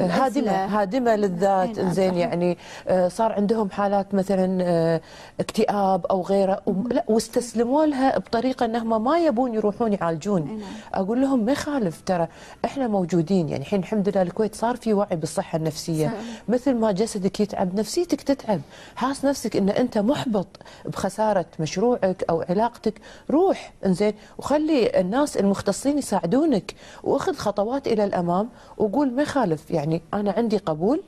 هادمة 0.00 0.52
هادمة 0.52 1.16
للذات. 1.16 1.78
نعم 1.78 1.90
زين 1.90 2.14
يعني 2.14 2.58
آه، 2.88 3.08
صار 3.08 3.32
عندهم 3.32 3.70
حالات 3.70 4.14
مثلا 4.14 4.58
آه، 4.62 5.00
اكتئاب 5.40 6.06
أو 6.06 6.22
غيره. 6.22 6.62
لا 6.90 7.04
واستسلموا 7.08 7.86
لها 7.86 8.18
بطريقة 8.18 8.66
إنهم 8.66 9.04
ما 9.04 9.18
يبون 9.18 9.54
يروحون 9.54 9.92
يعالجون. 9.92 10.44
نعم. 10.44 10.58
أقول 10.94 11.20
لهم 11.20 11.44
ما 11.44 11.52
يخالف 11.52 12.00
ترى 12.06 12.28
إحنا 12.64 12.88
موجودين. 12.88 13.48
يعني 13.48 13.62
الحين 13.62 13.80
الحمد 13.80 14.08
لله 14.08 14.22
الكويت 14.22 14.54
صار 14.54 14.76
في 14.76 14.94
وعي 14.94 15.16
بالصحة 15.16 15.56
النفسية. 15.56 16.14
مثل 16.48 16.74
ما 16.74 16.92
جسدك 17.06 17.40
يتعب 17.40 17.74
نفسيتك 17.74 18.20
تتعب. 18.20 18.60
حاس 18.96 19.24
نفسك 19.24 19.56
إن 19.56 19.68
أنت 19.68 19.98
محبط 19.98 20.46
بخسارة 20.84 21.46
مشروعك 21.60 22.24
أو 22.30 22.44
علاقتك. 22.48 23.00
روح 23.30 23.72
إنزين 23.86 24.14
وخلي 24.38 25.00
الناس 25.00 25.36
المختصين 25.36 25.98
يساعدونك. 25.98 26.74
واخذ 27.02 27.34
خطوات 27.34 27.86
إلى 27.86 28.04
الأمام 28.04 28.48
وقول 28.78 29.12
ما 29.12 29.22
يخالف. 29.22 29.70
يعني 29.70 30.02
أنا 30.14 30.30
عندي 30.32 30.56
قبول 30.56 31.02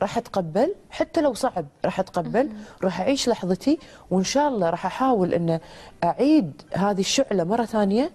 راح 0.00 0.18
أتقبل. 0.18 0.74
حتى 0.90 1.20
لو 1.20 1.34
صعب 1.34 1.66
راح 1.84 2.00
أتقبل. 2.00 2.50
راح 2.84 3.00
أعيش 3.00 3.28
لحظتي. 3.28 3.78
وإن 4.10 4.24
شاء 4.24 4.48
الله 4.48 4.70
راح 4.70 4.86
أحاول 4.86 5.34
إن 5.34 5.60
أعيد 6.04 6.62
هذه 6.72 7.00
الشعلة 7.00 7.44
مرة 7.44 7.64
ثانية. 7.64 8.10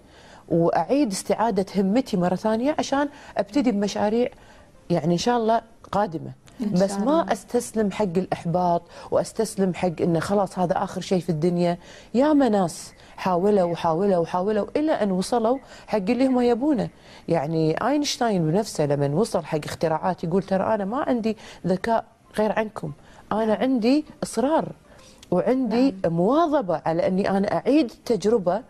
وأعيد 0.48 1.12
استعادة 1.12 1.66
همتي 1.76 2.16
مرة 2.16 2.34
ثانية 2.34 2.76
عشان 2.78 3.08
أبتدي 3.36 3.72
بمشاريع 3.72 4.28
يعني 4.90 5.12
إن 5.12 5.18
شاء 5.18 5.36
الله 5.36 5.60
قادمة. 5.92 6.41
بس 6.60 6.92
ما 6.92 7.32
أستسلم 7.32 7.90
حق 7.90 8.16
الإحباط 8.16 8.82
وأستسلم 9.10 9.74
حق 9.74 10.00
إنه 10.00 10.20
خلاص 10.20 10.58
هذا 10.58 10.84
آخر 10.84 11.00
شيء 11.00 11.20
في 11.20 11.28
الدنيا. 11.28 11.78
يا 12.14 12.32
ناس 12.32 12.92
حاولوا 13.16 13.62
وحاولوا 13.62 14.16
وحاولوا 14.16 14.66
إلى 14.76 14.92
أن 14.92 15.10
وصلوا 15.10 15.58
حق 15.86 15.96
اللي 15.98 16.26
هم 16.26 16.40
يبونه. 16.40 16.88
يعني 17.28 17.86
آينشتاين 17.86 18.50
بنفسه 18.50 18.86
لما 18.86 19.06
وصل 19.20 19.44
حق 19.44 19.60
اختراعات 19.64 20.24
يقول 20.24 20.42
ترى 20.42 20.74
أنا 20.74 20.84
ما 20.84 21.02
عندي 21.02 21.36
ذكاء 21.66 22.04
غير 22.38 22.52
عنكم. 22.52 22.92
أنا 23.32 23.54
عندي 23.54 24.04
إصرار 24.22 24.72
وعندي 25.30 25.94
نعم. 26.02 26.12
مواظبة 26.12 26.82
على 26.86 27.06
أني 27.06 27.30
أنا 27.30 27.56
أعيد 27.56 27.90
التجربة 27.90 28.62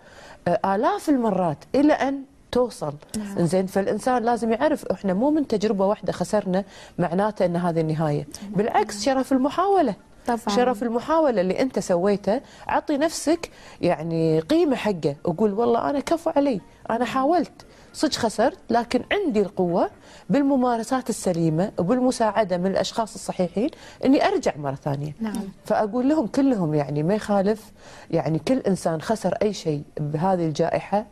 آه، 0.49 0.75
آلاف 0.75 1.09
المرات 1.09 1.59
إلى 1.75 1.93
أن 1.93 2.23
توصل. 2.53 2.95
نعم. 3.19 3.47
زين 3.47 3.67
فالإنسان 3.67 4.23
لازم 4.23 4.53
يعرف 4.53 4.87
إحنا 4.87 5.15
مو 5.15 5.31
من 5.31 5.47
تجربة 5.47 5.87
واحدة 5.87 6.13
خسرنا 6.13 6.65
معناته 6.99 7.45
إن 7.45 7.57
هذه 7.57 7.81
النهاية. 7.81 8.27
بالعكس 8.57 9.03
شرف 9.03 9.33
المحاولة. 9.33 9.95
طبعاً. 10.27 10.39
شرف 10.49 10.83
المحاولة 10.83 11.41
اللي 11.41 11.61
أنت 11.61 11.79
سويته 11.79 12.41
أعطي 12.69 12.97
نفسك 12.97 13.51
يعني 13.81 14.41
قيمة 14.41 14.77
حقه. 14.77 15.17
وقول 15.25 15.53
والله 15.53 15.91
أنا 15.91 16.01
كفو 16.01 16.31
علي 16.37 16.61
أنا 16.91 17.05
حاولت. 17.05 17.53
صدق 17.95 18.13
خسرت 18.15 18.59
لكن 18.71 19.03
عندي 19.13 19.41
القوة 19.41 19.91
بالممارسات 20.31 21.11
السليمة 21.11 21.73
وبالمساعدة 21.79 22.57
من 22.59 22.67
الأشخاص 22.67 23.15
الصحيحين 23.15 23.71
إني 24.05 24.27
أرجع 24.29 24.53
مرة 24.57 24.75
ثانية. 24.75 25.13
نعم. 25.21 25.35
فأقول 25.65 26.09
لهم 26.09 26.27
كلهم 26.27 26.75
يعني 26.75 27.03
ما 27.03 27.15
يخالف 27.15 27.73
يعني 28.11 28.39
كل 28.39 28.59
إنسان 28.59 29.01
خسر 29.03 29.35
أي 29.43 29.53
شيء 29.53 29.83
بهذه 30.01 30.45
الجائحة 30.47 31.07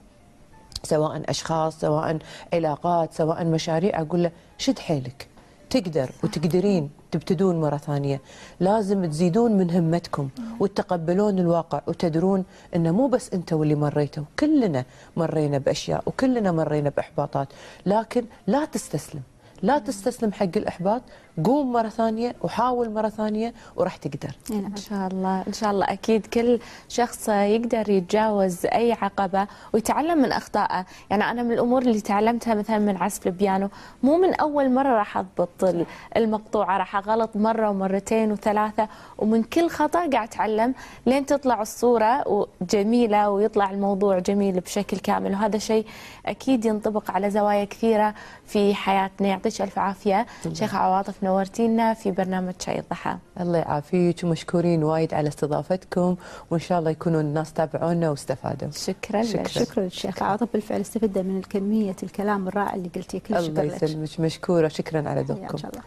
سواء 0.83 1.23
أشخاص 1.29 1.81
سواء 1.81 2.19
علاقات 2.53 3.12
سواء 3.12 3.45
مشاريع 3.45 4.01
أقول 4.01 4.23
له 4.23 4.31
شد 4.59 4.79
حيلك. 4.79 5.27
تقدر 5.71 6.11
وتقدرين 6.25 6.90
تبتدون 7.11 7.61
مرة 7.61 7.77
ثانية. 7.77 8.21
لازم 8.61 9.05
تزيدون 9.05 9.53
من 9.53 9.71
همتكم 9.71 10.29
وتتقبلون 10.61 11.38
الواقع 11.38 11.81
وتدرون 11.87 12.45
انه 12.75 12.90
مو 12.90 13.07
بس 13.07 13.35
أنت 13.35 13.53
واللي 13.53 13.75
مريتوا 13.75 14.25
كلنا 14.38 14.85
مرينا 15.16 15.59
بأشياء 15.59 16.03
وكلنا 16.07 16.53
مرينا 16.53 16.90
بإحباطات. 16.97 17.49
لكن 17.87 18.25
لا 18.47 18.64
تستسلم. 18.64 19.23
لا 19.62 19.79
تستسلم 19.79 20.33
حق 20.33 20.57
الإحباط. 20.57 21.03
قوم 21.45 21.73
مرة 21.73 21.88
ثانية 21.88 22.35
وحاول 22.43 22.90
مرة 22.90 23.09
ثانية 23.09 23.55
وراح 23.77 23.97
تقدر. 23.97 24.31
إي 24.51 24.57
نعم. 24.57 24.71
إن 24.71 24.77
شاء 24.77 25.09
الله 25.09 25.45
إن 25.47 25.53
شاء 25.53 25.71
الله. 25.71 25.85
أكيد 25.85 26.27
كل 26.27 26.59
شخص 26.88 27.29
يقدر 27.29 27.90
يتجاوز 27.90 28.66
أي 28.66 28.93
عقبة 28.93 29.47
ويتعلم 29.73 30.19
من 30.19 30.33
أخطائه. 30.33 30.85
يعني 31.11 31.31
أنا 31.31 31.43
من 31.43 31.53
الأمور 31.53 31.83
اللي 31.83 32.01
تعلمتها 32.01 32.55
مثلا 32.55 32.79
من 32.79 32.97
عزف 32.97 33.27
البيانو 33.27 33.69
مو 34.03 34.16
من 34.16 34.35
أول 34.35 34.71
مرة 34.75 34.88
راح 34.88 35.16
أضبط 35.19 35.64
ال- 35.64 35.87
المقطوعة 36.16 36.79
راح 36.79 36.97
أغلط 36.97 37.31
مرة 37.37 37.71
ومرتين 37.71 38.33
وثلاثة 38.33 38.88
ومن 39.19 39.43
كل 39.43 39.69
خطأ 39.71 39.99
قاعد 40.11 40.29
أتعلم 40.29 40.75
لين 41.07 41.27
تطلع 41.27 41.62
الصورة 41.62 42.47
جميلة 42.71 43.31
ويطلع 43.31 43.71
الموضوع 43.71 44.19
جميل 44.19 44.61
بشكل 44.61 44.97
كامل. 44.99 45.33
وهذا 45.33 45.59
شيء 45.59 45.87
أكيد 46.27 46.64
ينطبق 46.64 47.11
على 47.11 47.31
زوايا 47.31 47.64
كثيرة 47.64 48.14
في 48.47 48.75
حياتنا. 48.75 49.29
يعطيك 49.29 49.62
ألف 49.62 49.79
عافية. 49.79 50.27
شيخ 50.53 50.75
عواطف 50.75 51.20
نورتينا 51.23 51.95
في 51.95 52.11
برنامج 52.11 52.55
شاي 52.59 52.79
الضحى. 52.79 53.17
الله 53.41 53.59
يعافيك 53.59 54.25
ومشكورين 54.25 54.85
وايد 54.85 55.15
على 55.15 55.29
استضافتكم 55.29 56.17
وإن 56.51 56.61
شاء 56.61 56.79
الله 56.79 56.91
يكونوا 56.91 57.21
الناس 57.21 57.53
تابعونا 57.53 58.11
واستفادوا. 58.11 58.71
شكرا 58.71 59.23
شكراً. 59.23 59.43
لك. 59.43 59.49
شكرا 59.49 59.83
للشيخ 59.85 60.23
عاطف 60.23 60.49
بالفعل 60.53 60.81
استفدنا 60.81 61.23
من 61.23 61.43
كمية 61.43 61.97
الكلام 62.03 62.49
الرائع 62.49 62.75
اللي 62.75 62.91
قلتيه. 62.95 63.19
كل 63.19 63.27
شكر 63.35 63.39
الله 63.47 63.63
لك. 63.63 63.83
يسلمك. 63.83 64.21
مشكورة. 64.21 64.69
شكرا 64.69 65.09
على 65.09 65.21
ذوقكم. 65.23 65.47
ان 65.53 65.59
شاء 65.59 65.71
الله. 65.71 65.83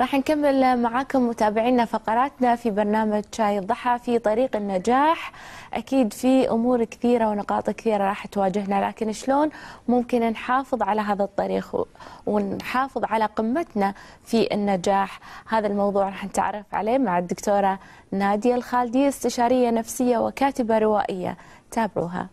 راح 0.00 0.14
نكمل 0.14 0.82
معاكم 0.82 1.28
متابعينا 1.28 1.84
فقراتنا 1.84 2.56
في 2.56 2.70
برنامج 2.70 3.24
شاي 3.32 3.58
الضحى 3.58 3.98
في 3.98 4.18
طريق 4.18 4.56
النجاح. 4.56 5.32
أكيد 5.74 6.12
في 6.12 6.50
أمور 6.50 6.84
كثيرة 6.84 7.28
ونقاط 7.28 7.70
كثيرة 7.70 8.04
راح 8.04 8.26
تواجهنا 8.26 8.88
لكن 8.88 9.12
شلون 9.12 9.50
ممكن 9.88 10.20
نحافظ 10.30 10.82
على 10.82 11.00
هذا 11.00 11.24
الطريق 11.24 11.86
ونحافظ 12.26 13.04
على 13.04 13.24
قمتنا 13.24 13.94
في 14.24 14.54
النجاح؟ 14.54 15.20
هذا 15.48 15.66
الموضوع 15.66 16.04
راح 16.04 16.24
نتعرف 16.24 16.66
عليه 16.72 16.98
مع 16.98 17.18
الدكتورة 17.18 17.78
نادية 18.12 18.54
الخالدي 18.54 19.08
استشارية 19.08 19.70
نفسية 19.70 20.18
وكاتبة 20.18 20.78
روائية. 20.78 21.36
تابعوها. 21.70 22.28